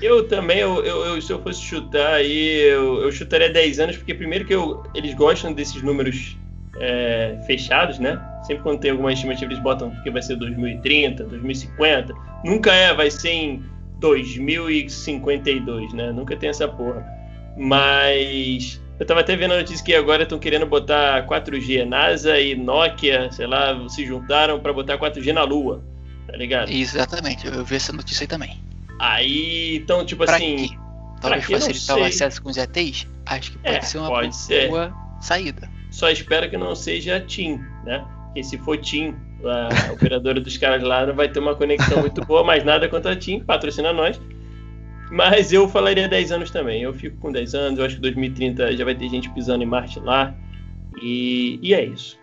[0.00, 4.14] Eu também, eu, eu, se eu fosse chutar aí, eu, eu chutaria 10 anos, porque
[4.14, 6.36] primeiro que eu, eles gostam desses números
[6.78, 8.20] é, fechados, né?
[8.46, 12.14] Sempre quando tem alguma estimativa, eles botam que vai ser 2030, 2050.
[12.44, 13.62] Nunca é, vai ser em
[13.98, 16.12] 2052, né?
[16.12, 17.04] Nunca tem essa porra.
[17.56, 21.84] Mas eu tava até vendo a notícia que agora estão querendo botar 4G.
[21.84, 25.82] NASA e Nokia, sei lá, se juntaram para botar 4G na Lua,
[26.26, 26.70] tá ligado?
[26.70, 28.67] Exatamente, eu vi essa notícia aí também.
[28.98, 30.68] Aí, então, tipo pra assim.
[30.68, 30.78] Quê?
[31.20, 33.06] Talvez facilitar o acesso com os ETs?
[33.26, 34.70] Acho que pode é, ser uma pode boa ser.
[35.20, 35.70] saída.
[35.90, 38.06] Só espero que não seja TIM, né?
[38.26, 42.24] Porque se for TIM, a operadora dos caras lá não vai ter uma conexão muito
[42.24, 44.20] boa, mas nada contra a TIM, patrocina nós.
[45.10, 46.82] Mas eu falaria 10 anos também.
[46.82, 49.66] Eu fico com 10 anos, eu acho que 2030 já vai ter gente pisando em
[49.66, 50.34] Marte lá.
[51.02, 52.18] E, e é isso.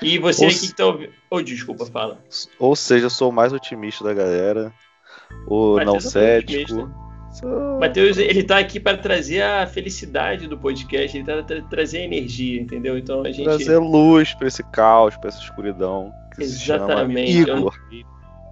[0.00, 1.12] E você ou aqui que tá ouvindo.
[1.30, 2.18] Oh, desculpa, fala.
[2.58, 4.72] Ou seja, eu sou o mais otimista da galera.
[5.46, 6.90] O não cético.
[7.78, 12.04] Matheus, ele tá aqui para trazer a felicidade do podcast, ele tá para trazer a
[12.04, 12.96] energia, entendeu?
[12.96, 13.44] Então a gente.
[13.44, 16.12] Trazer luz para esse caos, para essa escuridão.
[16.38, 17.44] Exatamente.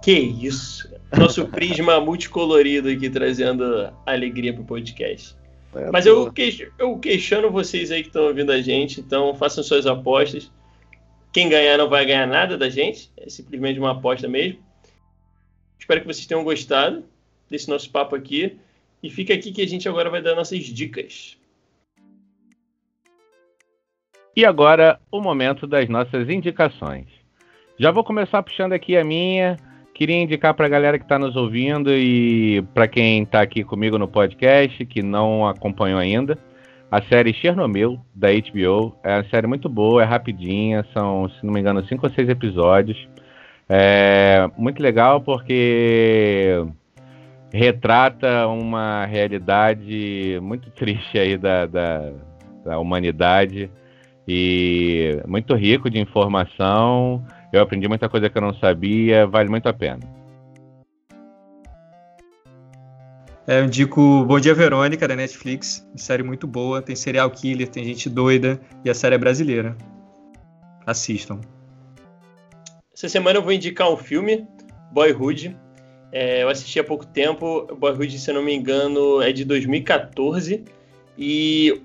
[0.01, 0.93] Que isso.
[1.17, 5.35] Nosso prisma multicolorido aqui trazendo alegria pro podcast.
[5.75, 9.63] É Mas eu, que, eu questiono vocês aí que estão ouvindo a gente, então façam
[9.63, 10.51] suas apostas.
[11.33, 14.59] Quem ganhar não vai ganhar nada da gente, é simplesmente uma aposta mesmo.
[15.85, 17.03] Espero que vocês tenham gostado
[17.47, 18.57] desse nosso papo aqui.
[19.03, 21.37] E fica aqui que a gente agora vai dar nossas dicas.
[24.35, 27.05] E agora, o momento das nossas indicações.
[27.77, 29.57] Já vou começar puxando aqui a minha.
[29.93, 33.99] Queria indicar para a galera que está nos ouvindo e para quem está aqui comigo
[33.99, 36.35] no podcast, que não acompanhou ainda,
[36.89, 38.97] a série Chernobyl, da HBO.
[39.03, 42.27] É uma série muito boa, é rapidinha, são, se não me engano, cinco ou seis
[42.27, 43.07] episódios.
[43.67, 46.63] É muito legal porque
[47.51, 52.11] retrata uma realidade muito triste aí da, da,
[52.63, 53.71] da humanidade
[54.27, 57.25] e muito rico de informação.
[57.51, 59.99] Eu aprendi muita coisa que eu não sabia, vale muito a pena.
[63.47, 65.87] É, eu indico Bom Dia Verônica, da Netflix.
[65.95, 69.77] Série muito boa, tem serial killer, tem gente doida e a série é brasileira.
[70.85, 71.39] Assistam.
[72.95, 74.47] Essa semana eu vou indicar um filme,
[74.93, 75.53] Boyhood.
[76.13, 77.67] É, eu assisti há pouco tempo.
[77.75, 80.63] Boyhood, se eu não me engano, é de 2014.
[81.17, 81.81] E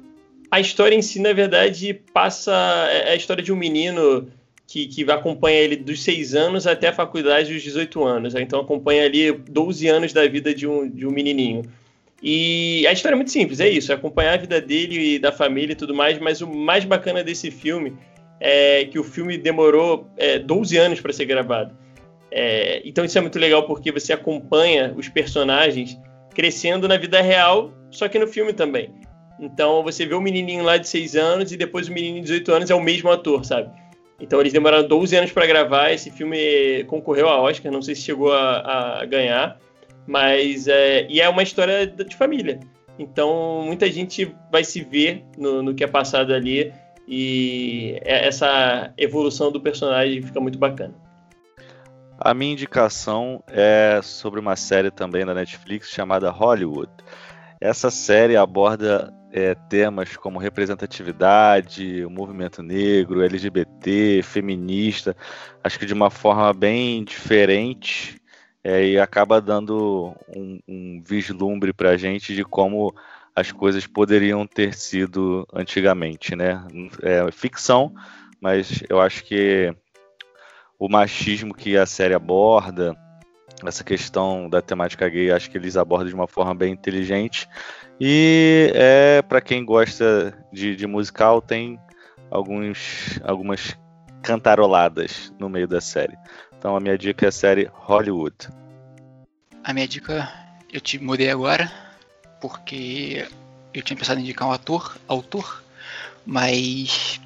[0.49, 2.53] a história em si, na verdade, passa.
[2.93, 4.29] É a história de um menino
[4.69, 8.35] que, que acompanha ele dos 6 anos até a faculdade dos 18 anos.
[8.37, 11.63] Então acompanha ali 12 anos da vida de um, de um menininho.
[12.23, 15.33] E a história é muito simples, é isso, é acompanhar a vida dele e da
[15.33, 17.97] família e tudo mais, mas o mais bacana desse filme
[18.41, 21.77] é que o filme demorou é, 12 anos para ser gravado.
[22.33, 25.99] É, então isso é muito legal porque você acompanha os personagens
[26.35, 28.91] crescendo na vida real, só que no filme também.
[29.39, 32.53] Então você vê o menininho lá de 6 anos e depois o menininho de 18
[32.53, 33.71] anos é o mesmo ator, sabe?
[34.21, 35.93] Então eles demoraram 12 anos para gravar.
[35.93, 39.59] Esse filme concorreu a Oscar, não sei se chegou a, a ganhar,
[40.07, 42.61] mas é, e é uma história de família.
[42.99, 46.71] Então muita gente vai se ver no, no que é passado ali
[47.11, 50.95] e é, essa evolução do personagem fica muito bacana.
[52.17, 56.93] A minha indicação é sobre uma série também da Netflix chamada Hollywood.
[57.61, 65.17] Essa série aborda é, temas como representatividade, movimento negro, LGBT, feminista,
[65.65, 68.21] acho que de uma forma bem diferente
[68.63, 72.95] é, e acaba dando um, um vislumbre para a gente de como
[73.41, 76.63] as coisas poderiam ter sido antigamente, né?
[77.03, 77.93] É ficção,
[78.41, 79.75] mas eu acho que
[80.79, 82.97] o machismo que a série aborda,
[83.67, 87.49] essa questão da temática gay, acho que eles abordam de uma forma bem inteligente.
[88.01, 91.79] E é para quem gosta de, de, musical, tem
[92.31, 93.77] alguns, algumas
[94.23, 96.17] cantaroladas no meio da série.
[96.57, 98.49] Então a minha dica é a série Hollywood.
[99.63, 100.33] A minha dica
[100.73, 101.71] eu te mudei agora,
[102.41, 103.29] porque
[103.73, 105.63] eu tinha pensado em indicar um ator, autor,
[106.25, 107.21] mas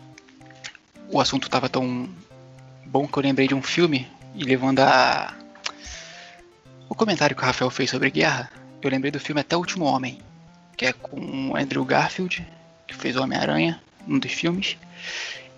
[1.10, 2.08] o assunto estava tão
[2.86, 5.34] bom que eu lembrei de um filme e levando a
[6.88, 8.50] o comentário que o Rafael fez sobre guerra,
[8.82, 10.18] eu lembrei do filme Até o Último Homem,
[10.76, 12.46] que é com Andrew Garfield,
[12.86, 14.76] que fez Homem-Aranha, um dos filmes,